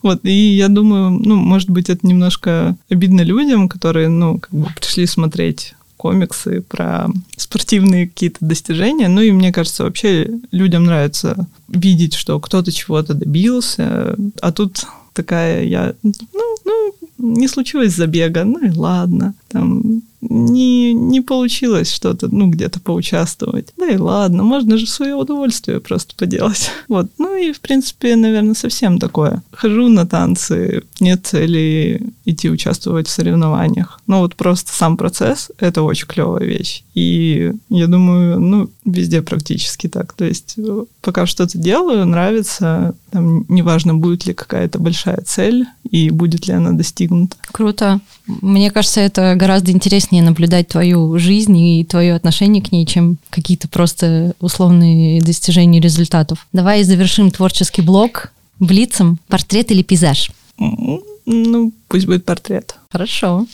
Вот, 0.00 0.20
и 0.22 0.30
я 0.30 0.68
думаю, 0.68 1.10
ну, 1.10 1.34
может 1.34 1.70
быть, 1.70 1.90
это 1.90 2.06
немножко 2.06 2.76
обидно 2.88 3.22
людям, 3.22 3.68
которые, 3.68 4.08
ну, 4.08 4.38
как 4.38 4.52
бы 4.52 4.68
пришли 4.76 5.06
смотреть 5.06 5.74
комиксы 5.98 6.62
про 6.62 7.08
спортивные 7.36 8.06
какие-то 8.06 8.38
достижения. 8.40 9.08
Ну 9.08 9.20
и 9.20 9.32
мне 9.32 9.52
кажется, 9.52 9.84
вообще 9.84 10.30
людям 10.50 10.84
нравится 10.84 11.46
видеть, 11.68 12.14
что 12.14 12.40
кто-то 12.40 12.72
чего-то 12.72 13.12
добился, 13.12 14.16
а 14.40 14.52
тут 14.52 14.86
такая 15.12 15.64
я, 15.64 15.94
ну, 16.02 16.56
ну, 16.64 16.94
не 17.18 17.48
случилось 17.48 17.94
забега, 17.94 18.44
ну 18.44 18.64
и 18.64 18.70
ладно, 18.70 19.34
там 19.48 20.02
не, 20.20 20.92
не 20.92 21.20
получилось 21.20 21.92
что-то, 21.92 22.28
ну, 22.28 22.48
где-то 22.48 22.80
поучаствовать. 22.80 23.68
Да 23.76 23.88
и 23.88 23.96
ладно, 23.96 24.42
можно 24.42 24.76
же 24.76 24.86
свое 24.86 25.14
удовольствие 25.14 25.80
просто 25.80 26.14
поделать. 26.16 26.70
Вот, 26.88 27.10
ну 27.18 27.36
и, 27.36 27.52
в 27.52 27.60
принципе, 27.60 28.16
наверное, 28.16 28.54
совсем 28.54 28.98
такое. 28.98 29.42
Хожу 29.52 29.88
на 29.88 30.06
танцы, 30.06 30.82
нет 31.00 31.26
цели 31.26 32.00
идти 32.24 32.48
участвовать 32.48 33.08
в 33.08 33.10
соревнованиях. 33.10 34.00
Но 34.06 34.20
вот 34.20 34.34
просто 34.34 34.72
сам 34.72 34.96
процесс— 34.96 35.50
это 35.58 35.82
очень 35.82 36.06
клевая 36.06 36.44
вещь. 36.44 36.82
И 36.94 37.52
я 37.68 37.86
думаю, 37.86 38.40
ну, 38.40 38.70
везде 38.84 39.22
практически 39.22 39.86
так. 39.88 40.12
То 40.14 40.24
есть 40.24 40.54
э, 40.56 40.84
пока 41.02 41.26
что-то 41.26 41.58
делаю, 41.58 42.06
нравится, 42.06 42.94
там, 43.10 43.44
неважно, 43.48 43.94
будет 43.94 44.26
ли 44.26 44.34
какая-то 44.34 44.78
большая 44.78 45.22
цель 45.24 45.66
и 45.90 46.10
будет 46.10 46.48
ли 46.48 46.54
она 46.54 46.72
достигнута. 46.72 47.36
Круто. 47.52 48.00
Мне 48.26 48.70
кажется, 48.70 49.00
это 49.00 49.34
гораздо 49.36 49.70
интереснее 49.72 50.07
наблюдать 50.10 50.68
твою 50.68 51.18
жизнь 51.18 51.56
и 51.56 51.84
твое 51.84 52.14
отношение 52.14 52.62
к 52.62 52.72
ней, 52.72 52.86
чем 52.86 53.18
какие-то 53.30 53.68
просто 53.68 54.34
условные 54.40 55.20
достижения 55.22 55.80
результатов. 55.80 56.46
Давай 56.52 56.82
завершим 56.82 57.30
творческий 57.30 57.82
блок 57.82 58.32
блицем. 58.58 59.18
Портрет 59.28 59.70
или 59.70 59.82
пейзаж? 59.82 60.30
Ну, 60.58 61.72
пусть 61.88 62.06
будет 62.06 62.24
портрет. 62.24 62.76
Хорошо. 62.90 63.46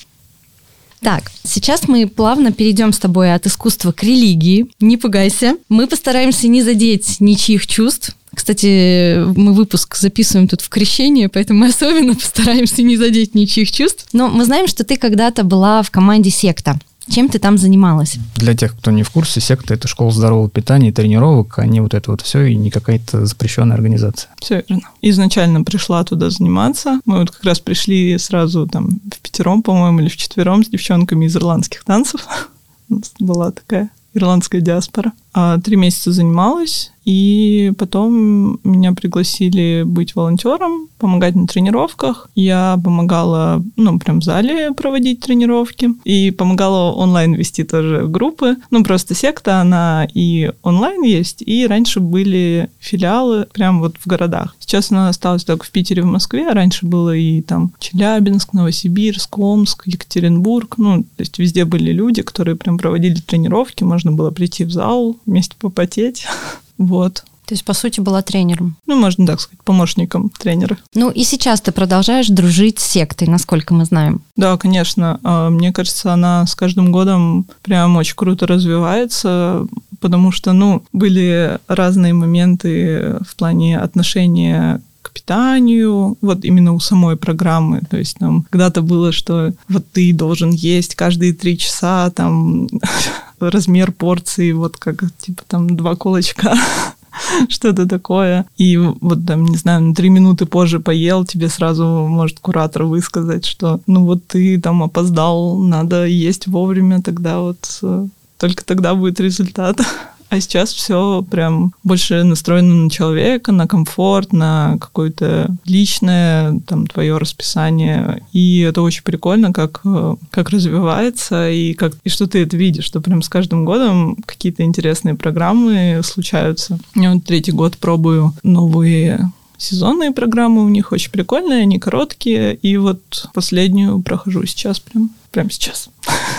Так, 1.05 1.31
сейчас 1.43 1.87
мы 1.87 2.07
плавно 2.07 2.51
перейдем 2.51 2.95
с 2.95 2.99
тобой 2.99 3.35
от 3.35 3.47
искусства 3.47 3.93
к 3.93 4.03
религии. 4.03 4.69
Не 4.81 4.97
пугайся. 4.97 5.59
Мы 5.69 5.87
постараемся 5.87 6.49
не 6.49 6.63
задеть 6.63 7.21
ничьих 7.21 7.67
чувств. 7.67 8.17
Кстати, 8.35 9.23
мы 9.37 9.53
выпуск 9.53 9.97
записываем 9.97 10.49
тут 10.49 10.63
в 10.63 10.71
крещение, 10.71 11.29
поэтому 11.29 11.61
мы 11.61 11.69
особенно 11.69 12.15
постараемся 12.15 12.83
не 12.83 12.97
задеть 12.97 13.35
ничьих 13.35 13.71
чувств. 13.71 14.07
Но 14.15 14.29
мы 14.29 14.47
знаем, 14.47 14.67
что 14.67 14.83
ты 14.83 14.97
когда-то 14.97 15.45
была 15.45 15.83
в 15.83 15.91
команде 15.91 16.31
секта. 16.31 16.81
Чем 17.09 17.29
ты 17.29 17.39
там 17.39 17.59
занималась? 17.59 18.17
Для 18.37 18.55
тех, 18.55 18.77
кто 18.77 18.91
не 18.91 19.03
в 19.03 19.11
курсе, 19.11 19.41
секта– 19.41 19.75
это 19.75 19.89
школа 19.89 20.11
здорового 20.11 20.49
питания 20.49 20.89
и 20.89 20.93
тренировок, 20.93 21.59
а 21.59 21.67
не 21.67 21.81
вот 21.81 21.95
это 21.95 22.11
вот 22.11 22.23
все, 22.23 22.45
и 22.45 22.55
не 22.55 22.71
какая-то 22.71 23.27
запрещенная 23.27 23.77
организация. 23.77 24.31
Все 24.41 24.65
верно. 24.69 24.89
Изначально 25.03 25.63
пришла 25.63 26.03
туда 26.05 26.31
заниматься. 26.31 27.01
Мы 27.05 27.19
вот 27.19 27.31
как 27.31 27.45
раз 27.45 27.61
пришли 27.61 28.17
сразу 28.19 28.67
там 28.67 29.01
в 29.13 29.21
пятером, 29.21 29.63
по-моему, 29.63 30.01
или 30.01 30.09
в 30.09 30.17
четвером 30.17 30.65
с 30.65 30.69
девчонками 30.69 31.27
из 31.27 31.37
ирландских 31.37 31.85
танцев. 31.85 32.27
У 32.89 32.95
нас 32.97 33.13
была 33.19 33.51
такая 33.51 33.91
ирландская 34.15 34.61
диаспора. 34.61 35.13
А 35.35 35.59
три 35.59 35.77
месяца 35.77 36.13
занималась, 36.13 36.93
и 37.05 37.73
потом 37.77 38.61
меня 38.65 38.93
пригласили 38.93 39.83
быть 39.85 40.15
волонтером, 40.15 40.89
помогать 40.99 41.35
на 41.35 41.47
тренировках. 41.47 42.31
Я 42.35 42.81
помогала, 42.83 43.63
ну, 43.77 43.99
прям 43.99 44.21
в 44.21 44.25
зале 44.25 44.73
проводить 44.73 45.21
тренировки, 45.21 45.91
и 46.05 46.31
помогала 46.31 46.93
онлайн 46.93 47.35
вести 47.35 47.65
тоже 47.65 48.07
группы. 48.07 48.57
Ну, 48.71 48.83
просто 48.85 49.15
секта, 49.15 49.61
она 49.61 50.09
и 50.15 50.53
онлайн 50.63 51.03
есть, 51.03 51.43
и 51.43 51.67
раньше 51.67 52.01
были 52.01 52.71
филиалы 52.79 53.47
прям 53.53 53.81
вот 53.81 53.97
в 53.99 54.07
городах. 54.07 54.57
Сейчас 54.59 54.91
она 54.91 55.09
осталась 55.09 55.45
только 55.45 55.67
в 55.67 55.71
Питере, 55.71 56.03
в 56.03 56.07
Москве, 56.07 56.49
а 56.49 56.55
раньше 56.55 56.87
было 56.87 57.15
и 57.15 57.43
там 57.43 57.73
Челябинск, 57.79 58.53
Новосибирск, 58.53 59.39
Омск, 59.39 59.83
Екатеринбург. 59.87 60.79
Ну, 60.79 61.03
то 61.03 61.21
есть 61.21 61.39
везде 61.39 61.65
были 61.65 61.93
люди, 61.93 62.23
которые 62.23 62.57
прям 62.57 62.79
проводили 62.79 63.17
тренировки, 63.17 63.85
можно 63.85 64.13
было 64.13 64.31
прийти 64.31 64.65
в 64.65 64.73
зал, 64.73 65.17
вместе 65.27 65.57
попотеть. 65.59 66.27
Вот. 66.77 67.25
То 67.47 67.53
есть, 67.53 67.65
по 67.65 67.75
сути, 67.75 68.01
была 68.01 68.23
тренером. 68.23 68.77
Ну, 68.87 68.97
можно 68.97 69.27
так 69.27 69.41
сказать, 69.41 69.63
помощником 69.63 70.31
тренера. 70.31 70.79
Ну 70.95 71.11
и 71.11 71.23
сейчас 71.25 71.61
ты 71.61 71.73
продолжаешь 71.73 72.29
дружить 72.29 72.81
с 72.81 72.87
сектой, 72.87 73.29
насколько 73.29 73.75
мы 73.75 73.85
знаем. 73.85 74.23
Да, 74.35 74.57
конечно. 74.57 75.21
А, 75.23 75.51
Мне 75.51 75.73
кажется, 75.73 76.13
она 76.13 76.47
с 76.47 76.55
каждым 76.55 76.91
годом 76.91 77.47
прям 77.63 77.97
очень 77.97 78.17
круто 78.17 78.47
развивается, 78.47 79.67
потому 80.01 80.33
что, 80.33 80.53
ну, 80.53 80.83
были 80.93 81.59
разные 81.69 82.15
моменты 82.15 83.19
в 83.27 83.37
плане 83.37 83.79
отношения 83.79 84.81
к 85.03 85.13
питанию, 85.13 86.17
вот 86.23 86.45
именно 86.47 86.73
у 86.73 86.81
самой 86.81 87.17
программы. 87.19 87.83
То 87.91 87.99
есть 87.99 88.17
там 88.19 88.47
когда-то 88.49 88.81
было, 88.81 89.13
что 89.13 89.53
вот 89.69 89.85
ты 89.93 90.15
должен 90.15 90.51
есть 90.51 90.95
каждые 90.95 91.35
три 91.35 91.59
часа, 91.59 92.11
там 92.11 92.69
размер 93.51 93.93
порции, 93.93 94.53
вот 94.53 94.77
как 94.77 95.05
типа 95.19 95.43
там 95.47 95.77
два 95.77 95.97
кулачка 95.97 96.55
что-то 97.49 97.87
такое. 97.87 98.47
И 98.57 98.77
вот 98.77 99.27
там, 99.27 99.47
не 99.47 99.57
знаю, 99.57 99.83
на 99.83 99.95
три 99.95 100.09
минуты 100.09 100.47
позже 100.47 100.81
поел, 100.81 101.25
тебе 101.25 101.49
сразу 101.49 101.85
может 102.09 102.41
куратор 102.41 102.85
высказать, 102.85 103.45
что 103.45 103.81
ну 103.87 104.05
вот 104.05 104.27
ты 104.27 104.61
там 104.61 104.83
опоздал, 104.83 105.59
надо 105.59 106.07
есть 106.07 106.47
вовремя, 106.47 107.03
тогда 107.03 107.41
вот 107.41 107.79
э, 107.83 108.07
только 108.39 108.65
тогда 108.65 108.95
будет 108.95 109.21
результат. 109.21 109.81
А 110.35 110.41
сейчас 110.41 110.73
все 110.73 111.25
прям 111.31 111.73
больше 111.85 112.25
настроено 112.25 112.75
на 112.75 112.91
человека, 112.91 113.53
на 113.53 113.69
комфорт, 113.69 114.33
на 114.33 114.79
какое-то 114.81 115.49
личное 115.65 116.59
там 116.67 116.89
твое 116.89 117.19
расписание. 117.19 118.21
И 118.33 118.59
это 118.59 118.83
очень 118.83 119.05
прикольно, 119.05 119.53
как, 119.53 119.83
э, 119.85 120.17
как 120.33 120.51
развивается 120.51 121.49
и, 121.49 121.73
как, 121.75 121.93
и 122.03 122.09
что 122.09 122.27
ты 122.27 122.43
это 122.43 122.57
видишь, 122.57 122.85
что 122.85 123.01
прям 123.01 123.23
с 123.23 123.29
каждым 123.29 123.65
годом 123.65 124.17
какие-то 124.27 124.65
интересные 124.65 125.15
программы 125.15 126.01
случаются. 126.03 126.81
Я 126.97 127.13
вот 127.13 127.23
третий 127.23 127.53
год 127.53 127.79
пробую 127.79 128.35
новые 128.43 129.31
сезонные 129.57 130.11
программы 130.11 130.65
у 130.65 130.69
них 130.69 130.91
очень 130.91 131.13
прикольные, 131.13 131.63
они 131.63 131.79
короткие, 131.79 132.57
и 132.57 132.77
вот 132.77 133.29
последнюю 133.35 134.03
прохожу 134.03 134.45
сейчас 134.47 134.81
прям, 134.81 135.13
прям 135.31 135.49
сейчас. 135.49 135.91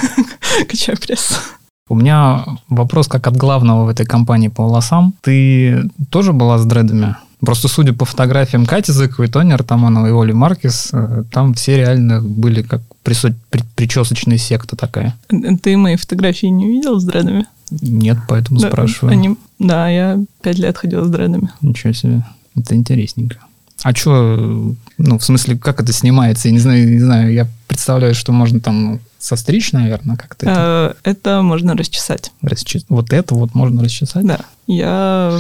Качаю 0.67 0.97
пресс. 0.99 1.39
У 1.87 1.93
меня 1.95 2.43
вопрос 2.67 3.07
как 3.07 3.27
от 3.27 3.37
главного 3.37 3.85
в 3.85 3.89
этой 3.89 4.07
компании 4.07 4.47
по 4.47 4.63
волосам. 4.63 5.13
Ты 5.21 5.87
тоже 6.09 6.33
была 6.33 6.57
с 6.57 6.65
дредами? 6.65 7.15
Просто 7.41 7.67
судя 7.67 7.93
по 7.93 8.05
фотографиям 8.05 8.65
Кати 8.65 8.91
Зыковой, 8.91 9.27
Тони 9.27 9.51
Артамонова 9.51 10.07
и 10.07 10.11
Оли 10.11 10.31
Маркис, 10.31 10.89
э, 10.93 11.23
там 11.31 11.53
все 11.53 11.77
реально 11.77 12.21
были 12.21 12.63
как 12.63 12.81
присо- 13.03 13.35
при- 13.51 13.63
причесочная 13.75 14.39
секта 14.39 14.75
такая. 14.75 15.15
Ты 15.61 15.77
мои 15.77 15.95
фотографии 15.95 16.47
не 16.47 16.67
видел 16.67 16.99
с 16.99 17.03
дредами? 17.03 17.45
Нет, 17.69 18.17
поэтому 18.27 18.59
Да, 18.59 18.69
спрашиваю. 18.69 19.11
они- 19.13 19.37
да, 19.59 19.87
я 19.87 20.17
пять 20.41 20.57
лет 20.57 20.75
ходила 20.79 21.03
с 21.05 21.09
дредами. 21.09 21.49
Ничего 21.61 21.93
себе. 21.93 22.23
Это 22.55 22.73
интересненько. 22.73 23.37
А 23.83 23.93
что, 23.93 24.73
ну, 24.97 25.19
в 25.19 25.23
смысле, 25.23 25.55
как 25.55 25.81
это 25.81 25.93
снимается? 25.93 26.47
Я 26.47 26.53
не 26.53 26.59
знаю, 26.59 26.89
не 26.91 26.99
знаю, 26.99 27.31
я 27.31 27.47
представляю, 27.75 28.15
что 28.15 28.31
можно 28.31 28.59
там 28.61 28.99
состричь, 29.19 29.73
наверное, 29.73 30.15
как-то. 30.15 30.45
это 30.49 30.95
Э, 31.03 31.09
Это 31.11 31.41
можно 31.41 31.75
расчесать. 31.75 32.31
расчес- 32.41 32.85
Вот 32.89 33.11
это 33.11 33.35
вот 33.35 33.53
можно 33.53 33.83
расчесать. 33.83 34.25
Да. 34.25 34.39
Я, 34.67 35.38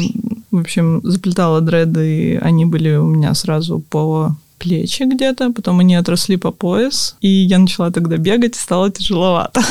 в 0.51 0.59
общем, 0.59 0.99
заплетала 1.03 1.61
дреды, 1.61 2.33
и 2.33 2.35
они 2.35 2.65
были 2.65 2.95
у 2.97 3.05
меня 3.05 3.33
сразу 3.35 3.79
по 3.79 4.35
плечи 4.57 5.03
где-то, 5.03 5.51
потом 5.53 5.79
они 5.79 5.95
отросли 5.95 6.37
по 6.37 6.51
пояс, 6.51 7.15
и 7.21 7.27
я 7.27 7.57
начала 7.59 7.91
тогда 7.91 8.17
бегать, 8.17 8.55
и 8.55 8.59
стало 8.59 8.91
тяжеловато. 8.91 9.61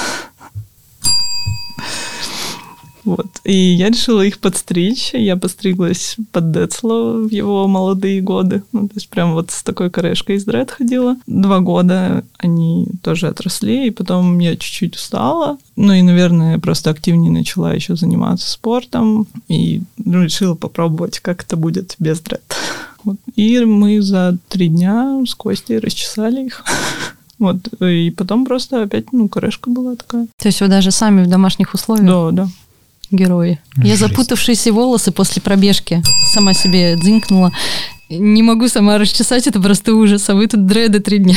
Вот. 3.05 3.27
И 3.45 3.55
я 3.55 3.90
решила 3.90 4.23
их 4.23 4.38
подстричь. 4.38 5.11
Я 5.12 5.37
постриглась 5.37 6.17
под 6.33 6.53
Децло 6.53 7.19
в 7.19 7.31
его 7.31 7.69
молодые 7.69 8.21
годы. 8.21 8.62
Ну, 8.73 8.88
то 8.88 8.95
есть 8.95 9.09
прям 9.09 9.35
вот 9.35 9.51
с 9.51 9.62
такой 9.62 9.90
корешкой 9.90 10.37
из 10.37 10.45
дред 10.45 10.71
ходила. 10.71 11.17
Два 11.27 11.61
года 11.61 12.25
они 12.38 12.88
тоже 13.03 13.29
отросли, 13.29 13.87
и 13.87 13.90
потом 13.90 14.38
я 14.38 14.57
чуть-чуть 14.57 14.97
устала. 14.97 15.59
Ну 15.77 15.93
и, 15.93 16.03
наверное, 16.03 16.59
просто 16.59 16.90
активнее 16.90 17.31
начала 17.31 17.75
еще 17.75 17.95
заниматься 17.95 18.51
спортом. 18.51 19.27
И 19.49 19.83
ну, 19.99 20.23
решила 20.23 20.55
попробовать, 20.55 21.21
как 21.21 21.43
это 21.43 21.57
будет 21.57 21.97
без 21.99 22.21
дред. 22.21 22.43
Вот. 23.05 23.17
И 23.37 23.59
мы 23.61 24.01
за 24.01 24.38
три 24.49 24.69
дня 24.69 25.23
с 25.27 25.35
Костей 25.35 25.79
расчесали 25.79 26.47
их. 26.47 26.64
Вот. 27.40 27.57
И 27.83 28.11
потом 28.17 28.47
просто 28.47 28.85
опять, 28.85 29.12
ну, 29.12 29.29
корешка 29.29 29.69
была 29.69 29.97
такая. 29.97 30.29
То 30.38 30.49
есть 30.49 30.61
вы 30.61 30.69
даже 30.69 30.93
сами 30.93 31.25
в 31.25 31.29
домашних 31.29 31.75
условиях 31.75 32.07
Да, 32.07 32.31
да. 32.31 32.49
Герои. 33.11 33.59
Я 33.77 33.97
Жесть. 33.97 34.01
запутавшиеся 34.01 34.73
волосы 34.73 35.12
после 35.12 35.43
пробежки 35.43 36.03
сама 36.33 36.55
себе 36.55 36.97
дзынькнула. 36.97 37.53
Не 38.11 38.43
могу 38.43 38.69
сама 38.69 38.99
расчесать, 38.99 39.47
это 39.47 39.61
просто 39.61 39.95
ужас. 39.95 40.29
А 40.29 40.35
вы 40.35 40.47
тут 40.47 40.67
дреды 40.67 41.01
три 41.01 41.19
дня. 41.19 41.37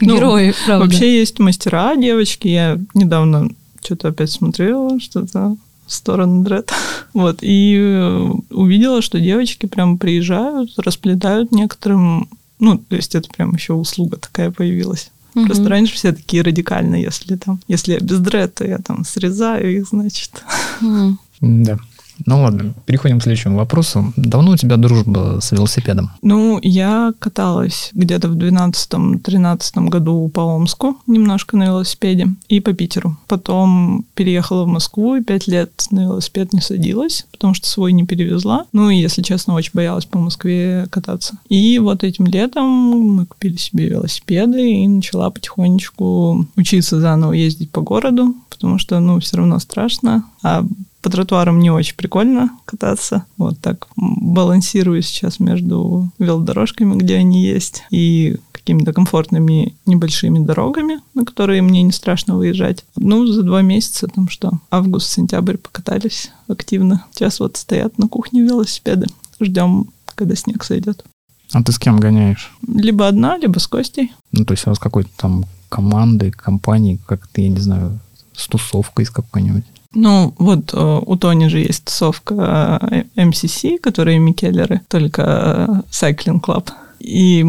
Ну, 0.00 0.16
Герои, 0.16 0.54
правда. 0.66 0.86
Вообще 0.86 1.18
есть 1.18 1.38
мастера, 1.38 1.96
девочки. 1.96 2.48
Я 2.48 2.78
недавно 2.94 3.50
что-то 3.82 4.08
опять 4.08 4.30
смотрела, 4.30 4.98
что-то 5.00 5.56
в 5.86 5.92
сторону 5.92 6.42
дред. 6.42 6.72
Вот. 7.12 7.40
И 7.42 7.76
э, 7.78 8.30
увидела, 8.50 9.02
что 9.02 9.20
девочки 9.20 9.66
прям 9.66 9.98
приезжают, 9.98 10.70
расплетают 10.78 11.52
некоторым... 11.52 12.28
Ну, 12.58 12.78
то 12.78 12.96
есть 12.96 13.14
это 13.14 13.28
прям 13.28 13.54
еще 13.54 13.74
услуга 13.74 14.16
такая 14.16 14.50
появилась. 14.50 15.10
Мгм. 15.34 15.46
Просто 15.46 15.68
раньше 15.68 15.94
все 15.94 16.12
такие 16.12 16.42
радикальные, 16.42 17.02
если 17.02 17.36
там, 17.36 17.60
если 17.68 17.94
я 17.94 18.00
без 18.00 18.18
дред, 18.18 18.54
то 18.54 18.66
я 18.66 18.78
там 18.78 19.04
срезаю 19.04 19.76
их, 19.78 19.88
значит. 19.88 20.42
М. 20.82 21.18
Да. 21.40 21.78
Ну 22.26 22.42
ладно, 22.42 22.74
переходим 22.86 23.18
к 23.18 23.22
следующему 23.22 23.56
вопросу. 23.56 24.12
Давно 24.16 24.52
у 24.52 24.56
тебя 24.56 24.76
дружба 24.76 25.38
с 25.40 25.52
велосипедом? 25.52 26.10
Ну, 26.22 26.58
я 26.62 27.12
каталась 27.18 27.90
где-то 27.94 28.28
в 28.28 28.36
12-13 28.36 29.88
году 29.88 30.28
по 30.28 30.40
Омску 30.40 30.96
немножко 31.06 31.56
на 31.56 31.64
велосипеде 31.64 32.28
и 32.48 32.60
по 32.60 32.72
Питеру. 32.72 33.16
Потом 33.28 34.04
переехала 34.14 34.64
в 34.64 34.68
Москву 34.68 35.16
и 35.16 35.22
пять 35.22 35.46
лет 35.46 35.70
на 35.90 36.00
велосипед 36.00 36.52
не 36.52 36.60
садилась, 36.60 37.26
потому 37.32 37.54
что 37.54 37.68
свой 37.68 37.92
не 37.92 38.04
перевезла. 38.04 38.66
Ну 38.72 38.90
и, 38.90 38.96
если 38.96 39.22
честно, 39.22 39.54
очень 39.54 39.72
боялась 39.74 40.04
по 40.04 40.18
Москве 40.18 40.86
кататься. 40.90 41.38
И 41.48 41.78
вот 41.78 42.04
этим 42.04 42.26
летом 42.26 42.66
мы 42.66 43.26
купили 43.26 43.56
себе 43.56 43.88
велосипеды 43.88 44.82
и 44.82 44.88
начала 44.88 45.30
потихонечку 45.30 46.46
учиться 46.56 47.00
заново 47.00 47.32
ездить 47.32 47.70
по 47.70 47.80
городу, 47.80 48.34
потому 48.50 48.78
что, 48.78 49.00
ну, 49.00 49.18
все 49.20 49.38
равно 49.38 49.58
страшно. 49.58 50.24
А 50.42 50.64
по 51.02 51.10
тротуарам 51.10 51.58
не 51.58 51.70
очень 51.70 51.96
прикольно 51.96 52.50
кататься. 52.64 53.26
Вот 53.36 53.58
так 53.58 53.88
балансирую 53.96 55.02
сейчас 55.02 55.40
между 55.40 56.10
велодорожками, 56.18 56.96
где 56.96 57.16
они 57.16 57.44
есть, 57.44 57.82
и 57.90 58.38
какими-то 58.52 58.92
комфортными 58.92 59.74
небольшими 59.86 60.38
дорогами, 60.38 61.00
на 61.14 61.24
которые 61.24 61.62
мне 61.62 61.82
не 61.82 61.90
страшно 61.90 62.36
выезжать. 62.36 62.84
Ну, 62.96 63.26
за 63.26 63.42
два 63.42 63.60
месяца, 63.62 64.06
там 64.06 64.28
что, 64.28 64.52
август-сентябрь 64.70 65.56
покатались 65.56 66.30
активно. 66.46 67.04
Сейчас 67.12 67.40
вот 67.40 67.56
стоят 67.56 67.98
на 67.98 68.06
кухне 68.06 68.42
велосипеды. 68.42 69.08
Ждем, 69.40 69.88
когда 70.14 70.36
снег 70.36 70.62
сойдет. 70.62 71.04
А 71.52 71.62
ты 71.64 71.72
с 71.72 71.78
кем 71.78 71.98
гоняешь? 71.98 72.52
Либо 72.66 73.08
одна, 73.08 73.36
либо 73.36 73.58
с 73.58 73.66
Костей. 73.66 74.12
Ну, 74.30 74.44
то 74.44 74.52
есть 74.52 74.66
у 74.66 74.70
вас 74.70 74.78
какой-то 74.78 75.10
там 75.16 75.44
команды, 75.68 76.30
компании, 76.30 77.00
как-то, 77.06 77.40
я 77.40 77.48
не 77.48 77.58
знаю, 77.58 77.98
с 78.34 78.46
тусовкой 78.46 79.06
с 79.06 79.10
какой-нибудь? 79.10 79.64
Ну, 79.94 80.34
вот 80.38 80.72
э, 80.72 81.00
у 81.04 81.16
Тони 81.16 81.48
же 81.48 81.58
есть 81.58 81.84
тусовка 81.84 82.78
э, 82.90 83.02
MCC, 83.16 83.78
которые 83.78 84.18
Микеллеры, 84.18 84.80
только 84.88 85.22
э, 85.22 85.82
Cycling 85.90 86.40
Club. 86.40 86.70
И 86.98 87.44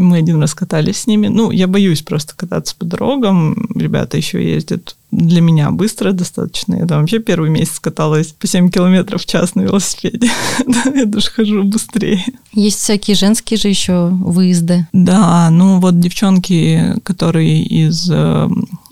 мы 0.00 0.18
один 0.18 0.40
раз 0.40 0.54
катались 0.54 1.00
с 1.00 1.06
ними. 1.06 1.28
Ну, 1.28 1.50
я 1.50 1.66
боюсь 1.66 2.02
просто 2.02 2.34
кататься 2.34 2.74
по 2.76 2.84
дорогам. 2.84 3.68
Ребята 3.74 4.16
еще 4.16 4.44
ездят 4.44 4.96
для 5.10 5.40
меня 5.40 5.70
быстро 5.70 6.12
достаточно. 6.12 6.76
Я 6.76 6.86
там 6.86 7.00
вообще 7.00 7.18
первый 7.18 7.50
месяц 7.50 7.80
каталась 7.80 8.28
по 8.28 8.46
7 8.46 8.70
километров 8.70 9.22
в 9.22 9.26
час 9.26 9.54
на 9.54 9.62
велосипеде. 9.62 10.30
Я 10.94 11.04
даже 11.04 11.30
хожу 11.30 11.64
быстрее. 11.64 12.24
Есть 12.52 12.78
всякие 12.78 13.16
женские 13.16 13.58
же 13.58 13.68
еще 13.68 14.08
выезды. 14.08 14.86
Да, 14.92 15.50
ну 15.50 15.80
вот 15.80 15.98
девчонки, 15.98 16.94
которые 17.02 17.62
из 17.62 18.08
э, 18.10 18.48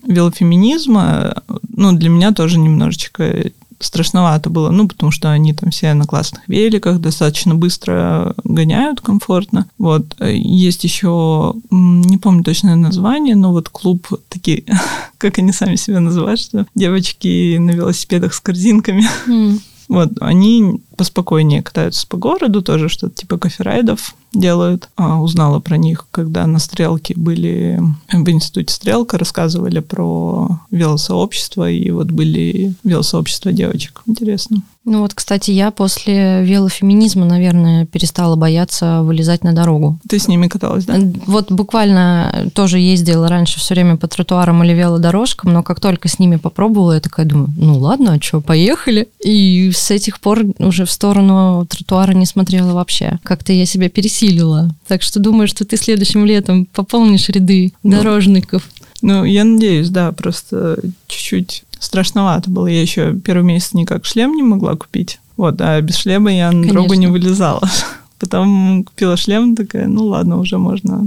велофеминизма, 0.07 1.43
ну, 1.77 1.93
для 1.93 2.09
меня 2.09 2.33
тоже 2.33 2.59
немножечко 2.59 3.53
страшновато 3.81 4.51
было, 4.51 4.71
ну, 4.71 4.89
потому 4.89 5.11
что 5.13 5.31
они 5.31 5.53
там 5.55 5.71
все 5.71 5.95
на 5.95 6.05
классных 6.05 6.43
великах, 6.49 6.99
достаточно 6.99 7.55
быстро 7.55 8.35
гоняют 8.45 9.01
комфортно. 9.01 9.67
Вот. 9.79 10.17
Есть 10.21 10.85
еще, 10.85 11.55
не 11.71 12.19
помню 12.19 12.45
точное 12.45 12.77
название, 12.77 13.37
но 13.37 13.53
вот 13.53 13.69
клуб 13.69 14.07
такие, 14.29 14.65
как 15.19 15.39
они 15.39 15.53
сами 15.53 15.77
себя 15.77 16.01
называют, 16.01 16.41
что 16.41 16.67
девочки 16.75 17.57
на 17.59 17.71
велосипедах 17.71 18.35
с 18.35 18.41
корзинками. 18.41 19.07
М. 19.27 19.61
Вот, 19.89 20.11
они 20.21 20.83
поспокойнее 20.99 21.63
катаются 21.63 22.07
по 22.07 22.17
городу, 22.17 22.61
тоже 22.61 22.89
что-то 22.89 23.15
типа 23.15 23.39
коферайдов 23.39 24.15
делают. 24.35 24.89
А, 24.97 25.21
узнала 25.21 25.61
про 25.61 25.79
них, 25.79 26.07
когда 26.11 26.47
на 26.47 26.59
Стрелке 26.59 27.15
были 27.17 27.81
в 28.13 28.29
институте 28.29 28.75
Стрелка, 28.75 29.17
рассказывали 29.17 29.79
про 29.79 30.61
велосообщество, 30.71 31.71
и 31.71 31.91
вот 31.91 32.11
были 32.11 32.75
велосообщества 32.85 33.53
девочек. 33.53 34.03
Интересно. 34.07 34.63
Ну 34.85 35.03
вот, 35.03 35.13
кстати, 35.13 35.51
я 35.51 35.71
после 35.71 36.43
велофеминизма, 36.45 37.27
наверное, 37.27 37.85
перестала 37.85 38.37
бояться 38.37 39.03
вылезать 39.03 39.45
на 39.45 39.53
дорогу. 39.53 39.99
Ты 40.09 40.19
с 40.19 40.29
ними 40.29 40.49
каталась, 40.49 40.87
да? 40.87 40.97
Вот 41.27 41.53
буквально 41.53 42.51
тоже 42.55 42.79
ездила 42.79 43.29
раньше 43.29 43.61
все 43.61 43.75
время 43.75 43.99
по 43.99 44.09
тротуарам 44.09 44.65
или 44.65 44.73
велодорожкам, 44.73 45.53
но 45.53 45.63
как 45.63 45.81
только 45.81 46.09
с 46.09 46.19
ними 46.19 46.37
попробовала, 46.37 46.93
я 46.95 47.01
такая 47.01 47.27
думаю, 47.27 47.51
ну 47.59 47.79
ладно, 47.79 48.15
а 48.15 48.23
что, 48.23 48.41
поехали. 48.41 49.09
И 49.23 49.71
с 49.75 49.91
этих 49.91 50.21
пор 50.21 50.45
уже 50.59 50.87
в 50.89 50.91
сторону 50.91 51.67
тротуара 51.69 52.13
не 52.13 52.27
смотрела 52.27 52.73
вообще. 52.73 53.19
Как-то 53.23 53.53
я 53.53 53.67
себя 53.67 53.89
пересилила. 53.89 54.75
Так 54.87 55.03
что 55.03 55.21
думаю, 55.21 55.47
что 55.47 55.65
ты 55.65 55.77
следующим 55.77 56.25
летом 56.25 56.67
пополнишь 56.67 57.29
ряды 57.29 57.73
дорожников. 57.83 58.63
Ну, 59.03 59.25
я 59.25 59.45
надеюсь, 59.45 59.91
да, 59.91 60.11
просто 60.13 60.81
чуть-чуть 61.07 61.65
страшновато 61.79 62.51
было. 62.51 62.67
Я 62.67 62.83
еще 62.83 63.15
первый 63.15 63.45
месяц 63.45 63.75
никак 63.75 64.05
шлем 64.05 64.33
не 64.35 64.43
могла 64.43 64.75
купить. 64.75 65.21
Вот, 65.37 65.61
а 65.61 65.81
без 65.81 65.97
шлема 65.97 66.35
я 66.35 66.51
на 66.51 66.67
дорогу 66.67 66.95
не 66.95 67.07
Конечно. 67.07 67.13
вылезала. 67.13 67.71
Потом 68.19 68.83
купила 68.83 69.17
шлем, 69.17 69.55
такая, 69.55 69.87
ну 69.87 70.07
ладно, 70.07 70.39
уже 70.39 70.59
можно 70.59 71.07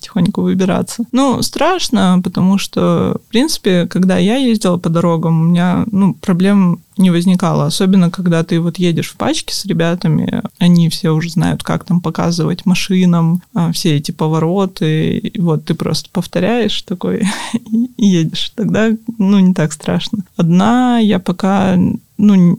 потихоньку 0.00 0.40
выбираться. 0.40 1.04
Ну, 1.12 1.42
страшно, 1.42 2.20
потому 2.24 2.58
что, 2.58 3.20
в 3.26 3.30
принципе, 3.30 3.86
когда 3.86 4.16
я 4.16 4.36
ездила 4.36 4.78
по 4.78 4.88
дорогам, 4.88 5.40
у 5.40 5.44
меня, 5.44 5.84
ну, 5.92 6.14
проблем 6.14 6.80
не 6.96 7.10
возникало. 7.10 7.66
Особенно, 7.66 8.10
когда 8.10 8.42
ты 8.42 8.60
вот 8.60 8.78
едешь 8.78 9.10
в 9.10 9.16
пачке 9.16 9.54
с 9.54 9.64
ребятами, 9.66 10.42
они 10.58 10.88
все 10.88 11.10
уже 11.10 11.30
знают, 11.30 11.62
как 11.62 11.84
там 11.84 12.00
показывать 12.00 12.66
машинам, 12.66 13.42
а, 13.54 13.72
все 13.72 13.96
эти 13.96 14.10
повороты. 14.10 15.18
И 15.18 15.40
вот 15.40 15.66
ты 15.66 15.74
просто 15.74 16.08
повторяешь 16.12 16.82
такой 16.82 17.22
и 17.96 18.06
едешь. 18.06 18.52
Тогда, 18.54 18.90
ну, 19.18 19.38
не 19.38 19.54
так 19.54 19.72
страшно. 19.72 20.24
Одна 20.36 20.98
я 20.98 21.18
пока, 21.18 21.76
ну, 22.18 22.58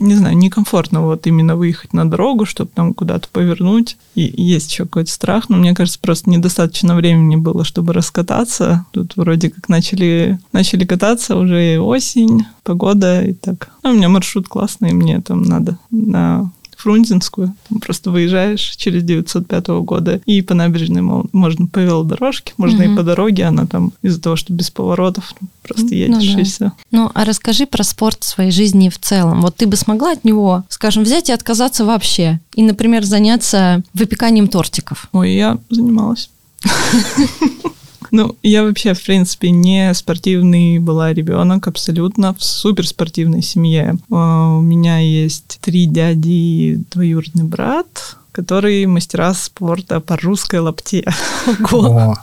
не 0.00 0.14
знаю, 0.14 0.36
некомфортно 0.36 1.02
вот 1.02 1.26
именно 1.26 1.56
выехать 1.56 1.92
на 1.92 2.08
дорогу, 2.08 2.44
чтобы 2.44 2.70
там 2.74 2.94
куда-то 2.94 3.28
повернуть. 3.28 3.96
И 4.14 4.22
есть 4.36 4.70
еще 4.70 4.84
какой-то 4.84 5.10
страх, 5.10 5.48
но 5.48 5.56
мне 5.56 5.74
кажется, 5.74 5.98
просто 6.00 6.30
недостаточно 6.30 6.94
времени 6.94 7.36
было, 7.36 7.64
чтобы 7.64 7.92
раскататься. 7.92 8.86
Тут 8.92 9.16
вроде 9.16 9.50
как 9.50 9.68
начали, 9.68 10.38
начали 10.52 10.84
кататься, 10.84 11.36
уже 11.36 11.78
осень, 11.80 12.44
погода 12.62 13.22
и 13.24 13.32
так. 13.32 13.70
Ну, 13.82 13.90
у 13.90 13.94
меня 13.94 14.08
маршрут 14.08 14.48
классный, 14.48 14.92
мне 14.92 15.20
там 15.20 15.42
надо 15.42 15.78
на 15.90 16.50
Фрунзенскую, 16.78 17.54
там 17.68 17.80
просто 17.80 18.10
выезжаешь 18.10 18.60
через 18.76 19.02
905 19.02 19.66
года, 19.82 20.20
и 20.26 20.42
по 20.42 20.54
набережной 20.54 21.02
мол, 21.02 21.26
можно 21.32 21.66
по 21.66 21.80
велодорожке, 21.80 22.52
можно 22.56 22.82
и 22.82 22.86
Мгм. 22.88 22.96
по 22.96 23.02
дороге, 23.02 23.44
она 23.44 23.66
там 23.66 23.92
из-за 24.02 24.20
того, 24.20 24.36
что 24.36 24.52
без 24.52 24.70
поворотов, 24.70 25.34
просто 25.62 25.86
Ну 25.86 25.92
едешь 25.92 26.34
да. 26.34 26.40
и 26.40 26.44
все. 26.44 26.72
Ну, 26.92 27.10
а 27.14 27.24
расскажи 27.24 27.66
про 27.66 27.82
спорт 27.82 28.22
в 28.22 28.26
своей 28.28 28.52
жизни 28.52 28.88
в 28.88 28.98
целом. 28.98 29.42
Вот 29.42 29.56
ты 29.56 29.66
бы 29.66 29.76
смогла 29.76 30.12
от 30.12 30.24
него, 30.24 30.64
скажем, 30.68 31.02
взять 31.02 31.28
и 31.28 31.32
отказаться 31.32 31.84
вообще? 31.84 32.40
И, 32.54 32.62
например, 32.62 33.04
заняться 33.04 33.82
выпеканием 33.92 34.46
тортиков? 34.48 35.08
Ой, 35.12 35.32
я 35.34 35.58
занималась. 35.70 36.30
Ну, 38.10 38.36
я 38.42 38.62
вообще, 38.62 38.94
в 38.94 39.04
принципе, 39.04 39.50
не 39.50 39.92
спортивный 39.94 40.78
была 40.78 41.12
ребенок, 41.12 41.66
абсолютно 41.66 42.34
в 42.34 42.42
суперспортивной 42.42 43.42
семье. 43.42 43.96
А, 44.10 44.56
У 44.56 44.60
меня 44.60 44.98
есть 44.98 45.58
три 45.60 45.86
дяди 45.86 46.28
и 46.28 46.76
двоюродный 46.90 47.44
брат, 47.44 48.16
которые 48.32 48.86
мастера 48.86 49.34
спорта 49.34 50.00
по 50.00 50.16
русской 50.16 50.60
лапте. 50.60 51.04
О, 51.72 52.14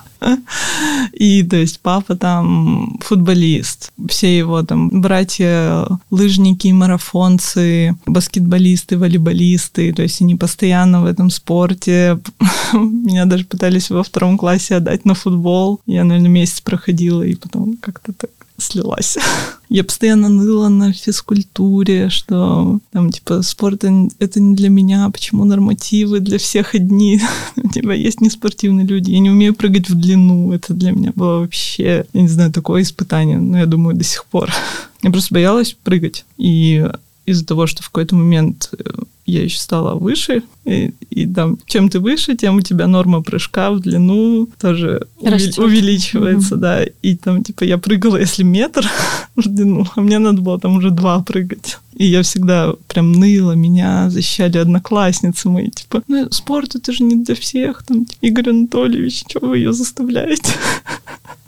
И, 1.13 1.43
то 1.43 1.55
есть, 1.55 1.79
папа 1.79 2.15
там 2.15 2.99
футболист, 3.01 3.91
все 4.09 4.37
его 4.37 4.63
там 4.63 5.01
братья 5.01 5.87
лыжники, 6.11 6.67
марафонцы, 6.69 7.95
баскетболисты, 8.05 8.97
волейболисты, 8.97 9.93
то 9.93 10.01
есть 10.01 10.21
они 10.21 10.35
постоянно 10.35 11.01
в 11.01 11.05
этом 11.05 11.29
спорте. 11.29 12.19
Меня 12.73 13.25
даже 13.25 13.45
пытались 13.45 13.89
во 13.89 14.03
втором 14.03 14.37
классе 14.37 14.75
отдать 14.75 15.05
на 15.05 15.13
футбол. 15.13 15.79
Я, 15.85 16.03
наверное, 16.03 16.29
месяц 16.29 16.61
проходила, 16.61 17.21
и 17.21 17.35
потом 17.35 17.77
как-то 17.77 18.13
так 18.13 18.29
слилась. 18.57 19.17
Я 19.69 19.83
постоянно 19.83 20.29
ныла 20.29 20.69
на 20.69 20.93
физкультуре, 20.93 22.09
что 22.09 22.79
там, 22.91 23.11
типа, 23.11 23.41
спорт 23.41 23.83
это- 23.83 24.39
не 24.39 24.55
для 24.55 24.69
меня, 24.69 25.09
почему 25.09 25.45
нормативы 25.45 26.19
для 26.19 26.37
всех 26.37 26.75
одни? 26.75 27.19
Типа, 27.73 27.91
есть 27.91 28.21
неспортивные 28.21 28.85
люди, 28.85 29.11
я 29.11 29.19
не 29.19 29.29
умею 29.29 29.53
прыгать 29.53 29.89
в 29.89 29.95
длину, 29.95 30.51
это 30.51 30.73
для 30.73 30.91
меня 30.91 31.11
было 31.15 31.39
вообще, 31.39 32.05
я 32.13 32.21
не 32.21 32.27
знаю, 32.27 32.51
такое 32.51 32.83
испытание, 32.83 33.37
но 33.37 33.57
я 33.57 33.65
думаю, 33.65 33.95
до 33.95 34.03
сих 34.03 34.25
пор. 34.25 34.51
Я 35.01 35.11
просто 35.11 35.35
боялась 35.35 35.75
прыгать, 35.83 36.25
и 36.37 36.89
из-за 37.27 37.45
того, 37.45 37.67
что 37.67 37.83
в 37.83 37.87
какой-то 37.87 38.15
момент 38.15 38.69
э, 38.77 38.83
я 39.25 39.43
еще 39.43 39.57
стала 39.59 39.95
выше, 39.95 40.43
и, 40.65 40.93
и 41.09 41.25
там, 41.25 41.57
чем 41.65 41.89
ты 41.89 41.99
выше, 41.99 42.35
тем 42.35 42.57
у 42.57 42.61
тебя 42.61 42.87
норма 42.87 43.23
прыжка 43.23 43.71
в 43.71 43.79
длину 43.79 44.47
тоже 44.59 45.07
Растет. 45.21 45.57
увеличивается, 45.57 46.55
да. 46.57 46.83
И 47.01 47.15
там, 47.15 47.43
типа, 47.43 47.63
я 47.63 47.77
прыгала, 47.77 48.17
если 48.17 48.43
метр 48.43 48.87
в 49.35 49.47
длину, 49.47 49.85
а 49.95 50.01
мне 50.01 50.19
надо 50.19 50.41
было 50.41 50.59
там 50.59 50.77
уже 50.77 50.91
два 50.91 51.21
прыгать. 51.23 51.79
И 51.95 52.05
я 52.05 52.21
всегда 52.21 52.73
прям 52.87 53.13
ныла, 53.13 53.53
меня 53.53 54.09
защищали 54.09 54.57
одноклассницы 54.57 55.49
мои, 55.49 55.69
типа, 55.69 56.03
ну, 56.07 56.29
спорт 56.31 56.75
это 56.75 56.91
же 56.91 57.03
не 57.03 57.15
для 57.15 57.35
всех, 57.35 57.83
там, 57.83 58.05
типа, 58.05 58.19
Игорь 58.21 58.49
Анатольевич, 58.49 59.23
что 59.27 59.39
вы 59.39 59.57
ее 59.57 59.73
заставляете? 59.73 60.53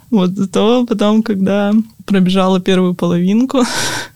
Вот, 0.10 0.30
зато 0.38 0.86
потом, 0.86 1.22
когда 1.22 1.74
пробежала 2.06 2.62
первую 2.62 2.94
половинку, 2.94 3.63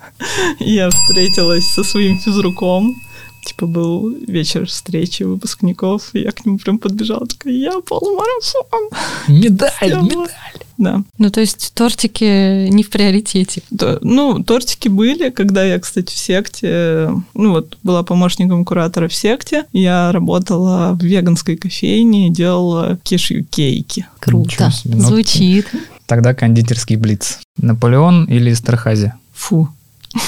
я 0.59 0.89
встретилась 0.89 1.67
со 1.67 1.83
своим 1.83 2.17
физруком. 2.17 2.95
Типа 3.43 3.65
был 3.65 4.09
вечер 4.27 4.67
встречи 4.67 5.23
выпускников, 5.23 6.09
и 6.13 6.19
я 6.19 6.31
к 6.31 6.45
нему 6.45 6.59
прям 6.59 6.77
подбежала, 6.77 7.25
такая, 7.25 7.53
я 7.53 7.71
полумарафон. 7.81 8.89
медаль, 9.27 9.71
Сделала. 9.81 10.03
медаль. 10.03 10.29
Да. 10.77 11.03
Ну, 11.17 11.29
то 11.31 11.41
есть 11.41 11.73
тортики 11.73 12.67
не 12.69 12.83
в 12.83 12.89
приоритете. 12.89 13.61
То- 13.77 13.99
ну, 14.01 14.43
тортики 14.43 14.87
были, 14.89 15.29
когда 15.29 15.63
я, 15.63 15.79
кстати, 15.79 16.13
в 16.13 16.17
секте, 16.17 17.09
ну 17.33 17.51
вот, 17.51 17.77
была 17.83 18.03
помощником 18.03 18.63
куратора 18.65 19.07
в 19.07 19.13
секте, 19.13 19.65
я 19.73 20.11
работала 20.11 20.93
в 20.99 21.03
веганской 21.03 21.55
кофейне 21.55 22.27
и 22.27 22.31
делала 22.31 22.99
кешью 23.03 23.43
кейки. 23.45 24.07
Круто. 24.19 24.71
себе. 24.71 24.95
Ну, 24.95 25.01
Звучит. 25.07 25.67
Тогда 26.05 26.33
кондитерский 26.33 26.95
блиц. 26.95 27.39
Наполеон 27.57 28.25
или 28.25 28.51
Эстерхази? 28.51 29.13
Фу. 29.33 29.69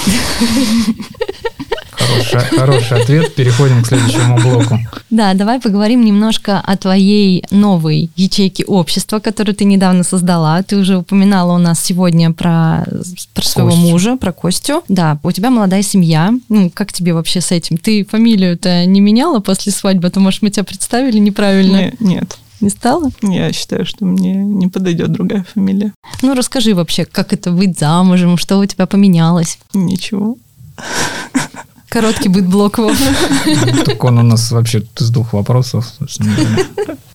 Хороший, 2.30 2.58
хороший 2.58 3.00
ответ. 3.02 3.34
Переходим 3.34 3.82
к 3.82 3.86
следующему 3.86 4.38
блоку. 4.40 4.78
Да, 5.10 5.34
давай 5.34 5.60
поговорим 5.60 6.04
немножко 6.04 6.60
о 6.60 6.76
твоей 6.76 7.44
новой 7.50 8.10
ячейке 8.16 8.64
общества, 8.64 9.18
которую 9.20 9.54
ты 9.54 9.64
недавно 9.64 10.02
создала. 10.04 10.62
Ты 10.62 10.76
уже 10.76 10.96
упоминала 10.98 11.54
у 11.54 11.58
нас 11.58 11.80
сегодня 11.82 12.32
про, 12.32 12.84
про 13.34 13.42
своего 13.44 13.70
Костю. 13.70 13.82
мужа, 13.88 14.16
про 14.16 14.32
Костю. 14.32 14.82
Да, 14.88 15.18
у 15.22 15.30
тебя 15.32 15.50
молодая 15.50 15.82
семья. 15.82 16.32
Ну, 16.48 16.70
как 16.70 16.92
тебе 16.92 17.12
вообще 17.14 17.40
с 17.40 17.52
этим? 17.52 17.76
Ты 17.76 18.04
фамилию-то 18.04 18.84
не 18.86 19.00
меняла 19.00 19.40
после 19.40 19.72
свадьбы? 19.72 20.08
А 20.08 20.10
то, 20.10 20.20
может, 20.20 20.42
мы 20.42 20.50
тебя 20.50 20.64
представили 20.64 21.18
неправильно? 21.18 21.92
Не- 22.00 22.14
нет, 22.14 22.38
Не 22.60 22.70
стала? 22.70 23.10
я 23.22 23.52
считаю, 23.52 23.84
что 23.86 24.04
мне 24.04 24.34
не 24.34 24.68
подойдет 24.68 25.12
другая 25.12 25.44
фамилия. 25.54 25.92
Ну, 26.22 26.34
расскажи 26.34 26.74
вообще, 26.74 27.04
как 27.04 27.32
это 27.32 27.50
быть 27.50 27.78
замужем, 27.78 28.36
что 28.38 28.58
у 28.58 28.66
тебя 28.66 28.86
поменялось? 28.86 29.58
Ничего. 29.74 30.36
Короткий 31.94 32.28
будет 32.28 32.46
блок 32.48 32.78
Вов. 32.78 32.98
Так 33.84 34.02
он 34.02 34.18
у 34.18 34.22
нас 34.24 34.50
вообще 34.50 34.82
из 34.98 35.10
двух 35.10 35.32
вопросов. 35.32 35.86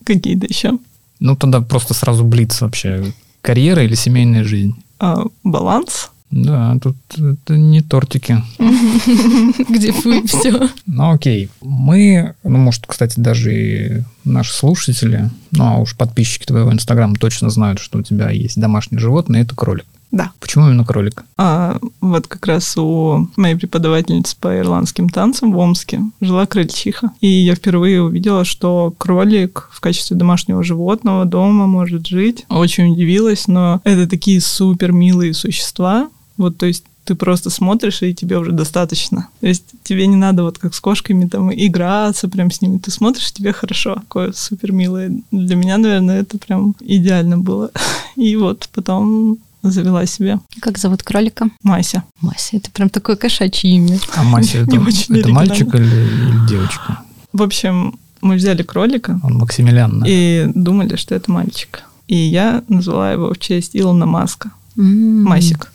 Какие-то 0.04 0.46
еще. 0.46 0.78
Ну, 1.18 1.36
тогда 1.36 1.60
просто 1.60 1.92
сразу 1.92 2.24
блиц 2.24 2.62
вообще. 2.62 3.12
Карьера 3.42 3.84
или 3.84 3.94
семейная 3.94 4.42
жизнь? 4.42 4.74
А, 4.98 5.24
баланс. 5.44 6.10
Да, 6.30 6.78
тут 6.80 6.96
это 7.14 7.58
не 7.58 7.82
тортики. 7.82 8.42
Где 9.68 9.92
вы 9.92 10.22
все. 10.26 10.70
Ну, 10.86 11.10
окей. 11.10 11.50
Мы, 11.60 12.34
ну, 12.42 12.56
может, 12.56 12.86
кстати, 12.86 13.20
даже 13.20 13.54
и 13.54 14.02
наши 14.24 14.54
слушатели, 14.54 15.28
ну, 15.50 15.64
а 15.64 15.76
уж 15.76 15.94
подписчики 15.94 16.46
твоего 16.46 16.72
инстаграма 16.72 17.16
точно 17.16 17.50
знают, 17.50 17.80
что 17.80 17.98
у 17.98 18.02
тебя 18.02 18.30
есть 18.30 18.58
домашнее 18.58 18.98
животное, 18.98 19.42
это 19.42 19.54
кролик. 19.54 19.84
Да. 20.10 20.32
Почему 20.40 20.66
именно 20.66 20.84
кролик? 20.84 21.24
А, 21.36 21.78
вот 22.00 22.26
как 22.26 22.46
раз 22.46 22.76
у 22.76 23.28
моей 23.36 23.54
преподавательницы 23.54 24.36
по 24.38 24.58
ирландским 24.58 25.08
танцам 25.08 25.52
в 25.52 25.58
Омске 25.58 26.00
жила 26.20 26.46
крольчиха. 26.46 27.12
И 27.20 27.28
я 27.28 27.54
впервые 27.54 28.02
увидела, 28.02 28.44
что 28.44 28.92
кролик 28.98 29.68
в 29.72 29.80
качестве 29.80 30.16
домашнего 30.16 30.64
животного 30.64 31.24
дома 31.24 31.66
может 31.66 32.06
жить. 32.06 32.44
Очень 32.48 32.92
удивилась, 32.92 33.46
но 33.46 33.80
это 33.84 34.08
такие 34.08 34.40
супер 34.40 34.92
милые 34.92 35.32
существа. 35.32 36.08
Вот, 36.36 36.56
то 36.56 36.66
есть 36.66 36.84
ты 37.04 37.14
просто 37.14 37.50
смотришь, 37.50 38.02
и 38.02 38.14
тебе 38.14 38.38
уже 38.38 38.52
достаточно. 38.52 39.28
То 39.40 39.46
есть 39.46 39.64
тебе 39.82 40.06
не 40.06 40.16
надо 40.16 40.44
вот 40.44 40.58
как 40.58 40.74
с 40.74 40.80
кошками 40.80 41.26
там 41.26 41.52
играться 41.52 42.28
прям 42.28 42.50
с 42.50 42.60
ними. 42.60 42.78
Ты 42.78 42.90
смотришь, 42.90 43.32
тебе 43.32 43.52
хорошо. 43.52 43.96
Такое 43.96 44.32
супер 44.32 44.72
милое. 44.72 45.20
Для 45.30 45.56
меня, 45.56 45.78
наверное, 45.78 46.20
это 46.20 46.38
прям 46.38 46.74
идеально 46.80 47.38
было. 47.38 47.70
И 48.16 48.36
вот 48.36 48.68
потом 48.72 49.38
завела 49.62 50.06
себе 50.06 50.38
Как 50.60 50.78
зовут 50.78 51.02
кролика? 51.02 51.48
Мася. 51.62 52.02
Мася. 52.20 52.56
Это 52.56 52.70
прям 52.70 52.88
такое 52.88 53.16
кошачье 53.16 53.70
имя. 53.70 53.98
А 54.16 54.22
Мася, 54.22 54.58
это, 54.62 54.80
очень 54.80 55.16
это 55.18 55.28
мальчик 55.28 55.74
или, 55.74 55.84
или 55.84 56.46
девочка? 56.48 57.00
В 57.32 57.42
общем, 57.42 57.98
мы 58.20 58.36
взяли 58.36 58.62
кролика 58.62 59.20
Он 59.22 59.34
Максимилиан. 59.38 60.00
да? 60.00 60.06
и 60.08 60.50
думали, 60.54 60.96
что 60.96 61.14
это 61.14 61.30
мальчик. 61.30 61.84
И 62.08 62.16
я 62.16 62.62
назвала 62.68 63.12
его 63.12 63.32
в 63.32 63.38
честь 63.38 63.76
Илона 63.76 64.06
Маска. 64.06 64.50
М. 64.76 65.22
Масик. 65.24 65.72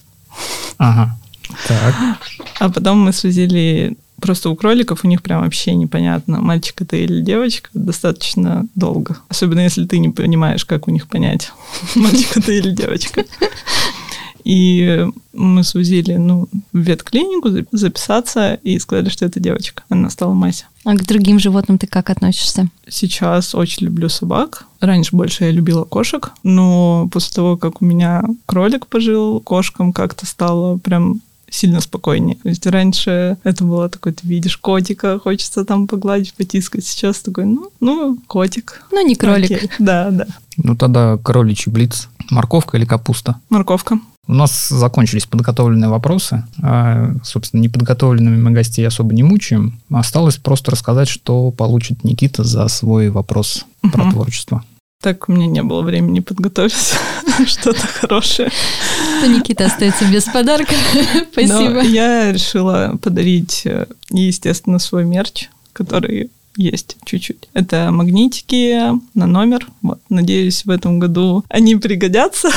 Ага. 0.78 1.18
Так. 1.68 1.96
А 2.60 2.70
потом 2.70 3.00
мы 3.00 3.14
свозили... 3.14 3.98
Просто 4.22 4.50
у 4.50 4.56
кроликов 4.56 5.04
у 5.04 5.08
них 5.08 5.22
прям 5.22 5.42
вообще 5.42 5.76
непонятно, 5.76 6.40
мальчик 6.42 6.82
это 6.82 6.96
или 6.96 7.22
девочка, 7.22 7.70
достаточно 7.74 8.66
долго. 8.76 9.18
Особенно 9.28 9.60
если 9.60 9.86
ты 9.86 10.00
не 10.00 10.10
понимаешь, 10.10 10.66
как 10.66 10.88
у 10.88 10.92
них 10.92 11.08
понять, 11.08 11.52
мальчик 11.96 12.38
это 12.38 12.52
или 12.52 12.72
девочка. 12.72 13.26
И 14.46 15.08
мы 15.34 15.64
свозили 15.64 16.14
ну, 16.14 16.48
в 16.72 16.78
ветклинику 16.78 17.50
за- 17.50 17.66
записаться 17.72 18.54
и 18.62 18.78
сказали, 18.78 19.10
что 19.10 19.26
это 19.26 19.40
девочка. 19.40 19.84
Она 19.90 20.12
стала 20.12 20.34
Мася. 20.34 20.66
А 20.86 20.94
к 20.94 21.04
другим 21.04 21.40
животным 21.40 21.80
ты 21.80 21.88
как 21.88 22.12
относишься? 22.12 22.70
Сейчас 22.88 23.56
очень 23.56 23.88
люблю 23.88 24.08
собак. 24.08 24.66
Раньше 24.80 25.16
больше 25.16 25.46
я 25.46 25.52
любила 25.52 25.84
кошек, 25.84 26.32
но 26.44 27.10
после 27.12 27.34
того, 27.34 27.58
как 27.58 27.82
у 27.82 27.86
меня 27.86 28.24
кролик 28.46 28.86
пожил, 28.86 29.40
кошкам 29.40 29.92
как-то 29.92 30.28
стало 30.28 30.78
прям 30.78 31.22
сильно 31.56 31.80
спокойнее. 31.82 32.38
То 32.42 32.50
есть 32.50 32.66
раньше 32.68 33.38
это 33.44 33.64
было 33.64 33.90
такое, 33.90 34.14
ты 34.14 34.28
видишь 34.28 34.58
котика, 34.58 35.20
хочется 35.20 35.66
там 35.66 35.88
погладить, 35.88 36.34
потискать. 36.34 36.86
Сейчас 36.86 37.20
такой, 37.20 37.46
ну, 37.46 37.70
ну, 37.80 38.18
котик. 38.28 38.84
Ну, 38.92 39.06
не 39.06 39.16
кролик. 39.16 39.52
Окей. 39.52 39.70
Да, 39.80 40.12
да. 40.12 40.28
Ну, 40.58 40.76
тогда 40.76 41.18
кроличий 41.18 41.72
блиц. 41.72 42.10
Морковка 42.30 42.78
или 42.78 42.86
капуста? 42.86 43.40
Морковка. 43.50 44.00
У 44.28 44.34
нас 44.34 44.70
закончились 44.70 45.28
подготовленные 45.28 45.90
вопросы. 45.90 46.44
А, 46.62 47.14
собственно, 47.24 47.62
неподготовленными 47.62 48.42
мы 48.42 48.52
гостей 48.52 48.86
особо 48.88 49.14
не 49.14 49.22
мучаем. 49.22 49.80
Осталось 49.92 50.38
просто 50.38 50.72
рассказать, 50.72 51.08
что 51.08 51.52
получит 51.52 52.04
Никита 52.04 52.44
за 52.44 52.68
свой 52.68 53.10
вопрос 53.10 53.66
про 53.94 54.04
Мгм. 54.06 54.12
творчество. 54.14 54.64
Так 55.06 55.30
у 55.30 55.34
меня 55.34 55.46
не 55.46 55.62
было 55.62 55.84
времени 55.84 56.20
подготовить 56.20 56.74
что-то 57.46 57.86
хорошее. 57.86 58.50
То 59.22 59.28
Никита 59.28 59.68
остается 59.68 60.04
без 60.06 60.24
подарка. 60.24 60.74
Но 60.96 61.22
Спасибо. 61.32 61.82
я 61.82 62.32
решила 62.32 62.98
подарить, 63.00 63.62
э, 63.66 63.86
естественно, 64.10 64.80
свой 64.80 65.06
мерч, 65.06 65.50
который 65.74 66.32
есть 66.58 66.98
чуть-чуть. 67.06 67.50
Это 67.54 67.92
магнитики 67.92 68.82
на 69.14 69.28
номер. 69.28 69.68
Вот. 69.84 70.00
Надеюсь, 70.10 70.66
в 70.66 70.72
этом 70.72 70.98
году 70.98 71.46
они 71.50 71.76
пригодятся. 71.76 72.50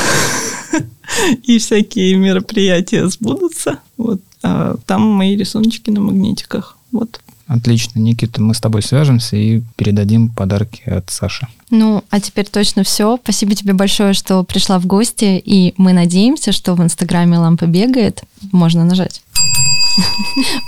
И 1.43 1.59
всякие 1.59 2.15
мероприятия 2.15 3.07
сбудутся. 3.11 3.81
Вот. 3.99 4.23
А 4.43 4.77
там 4.87 5.03
мои 5.03 5.37
рисуночки 5.37 5.91
на 5.91 6.01
магнитиках. 6.01 6.79
Вот. 6.93 7.21
Отлично, 7.49 7.99
Никита, 7.99 8.43
мы 8.43 8.53
с 8.53 8.61
тобой 8.61 8.83
свяжемся 8.83 9.37
и 9.37 9.63
передадим 9.77 10.29
подарки 10.29 10.83
от 10.87 11.09
Саши. 11.09 11.49
Ну, 11.71 12.05
а 12.11 12.21
теперь 12.21 12.47
точно 12.47 12.83
все. 12.83 13.19
Спасибо 13.23 13.55
тебе 13.55 13.73
большое, 13.73 14.13
что 14.13 14.45
пришла 14.45 14.79
в 14.79 14.87
гости, 14.87 15.43
и 15.43 15.73
мы 15.79 15.95
надеемся, 15.95 16.53
что 16.53 16.75
в 16.75 16.83
Инстаграме 16.83 17.39
лампа 17.39 17.65
бегает. 17.65 18.23
Можно 18.53 18.85
нажать. 18.85 19.23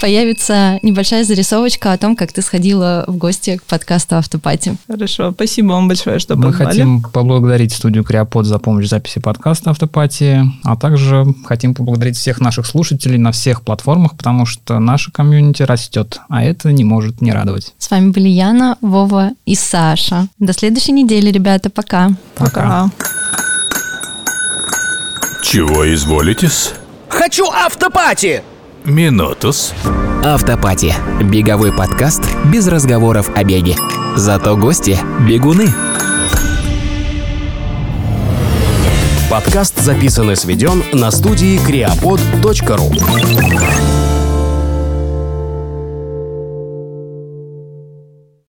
Появится 0.00 0.78
небольшая 0.82 1.24
зарисовочка 1.24 1.92
о 1.92 1.98
том, 1.98 2.16
как 2.16 2.32
ты 2.32 2.42
сходила 2.42 3.04
в 3.06 3.16
гости 3.16 3.58
к 3.58 3.62
подкасту 3.62 4.16
«Автопати». 4.16 4.76
Хорошо, 4.88 5.30
спасибо 5.32 5.68
вам 5.72 5.88
большое, 5.88 6.18
что 6.18 6.36
Мы 6.36 6.46
позвали. 6.48 6.68
хотим 6.68 7.02
поблагодарить 7.02 7.72
студию 7.72 8.02
Криопод 8.02 8.46
за 8.46 8.58
помощь 8.58 8.86
в 8.86 8.88
записи 8.88 9.20
подкаста 9.20 9.70
«Автопатии», 9.70 10.50
а 10.64 10.76
также 10.76 11.26
хотим 11.44 11.74
поблагодарить 11.74 12.16
всех 12.16 12.40
наших 12.40 12.66
слушателей 12.66 13.18
на 13.18 13.30
всех 13.32 13.62
платформах, 13.62 14.16
потому 14.16 14.46
что 14.46 14.78
наша 14.78 15.12
комьюнити 15.12 15.62
растет, 15.62 16.20
а 16.28 16.42
это 16.42 16.72
не 16.72 16.84
может 16.84 17.20
не 17.20 17.32
радовать. 17.32 17.74
С 17.78 17.90
вами 17.90 18.10
были 18.10 18.28
Яна, 18.28 18.78
Вова 18.80 19.30
и 19.46 19.54
Саша. 19.54 20.26
До 20.38 20.52
следующей 20.52 20.92
недели, 20.92 21.30
ребята. 21.30 21.70
Пока. 21.70 22.10
Пока. 22.34 22.90
Чего 25.42 25.92
изволитесь? 25.94 26.72
Хочу 27.12 27.44
автопати! 27.66 28.42
Минутус. 28.84 29.72
Автопати. 30.24 30.94
Беговой 31.22 31.72
подкаст 31.72 32.22
без 32.44 32.68
разговоров 32.68 33.30
о 33.36 33.44
беге. 33.44 33.74
Зато 34.16 34.56
гости– 34.56 34.96
бегуны. 35.28 35.72
Подкаст 39.28 39.82
записан 39.82 40.30
и 40.30 40.36
сведен 40.36 40.82
на 40.92 41.10
студии 41.10 41.58
creapod.ru 41.58 44.09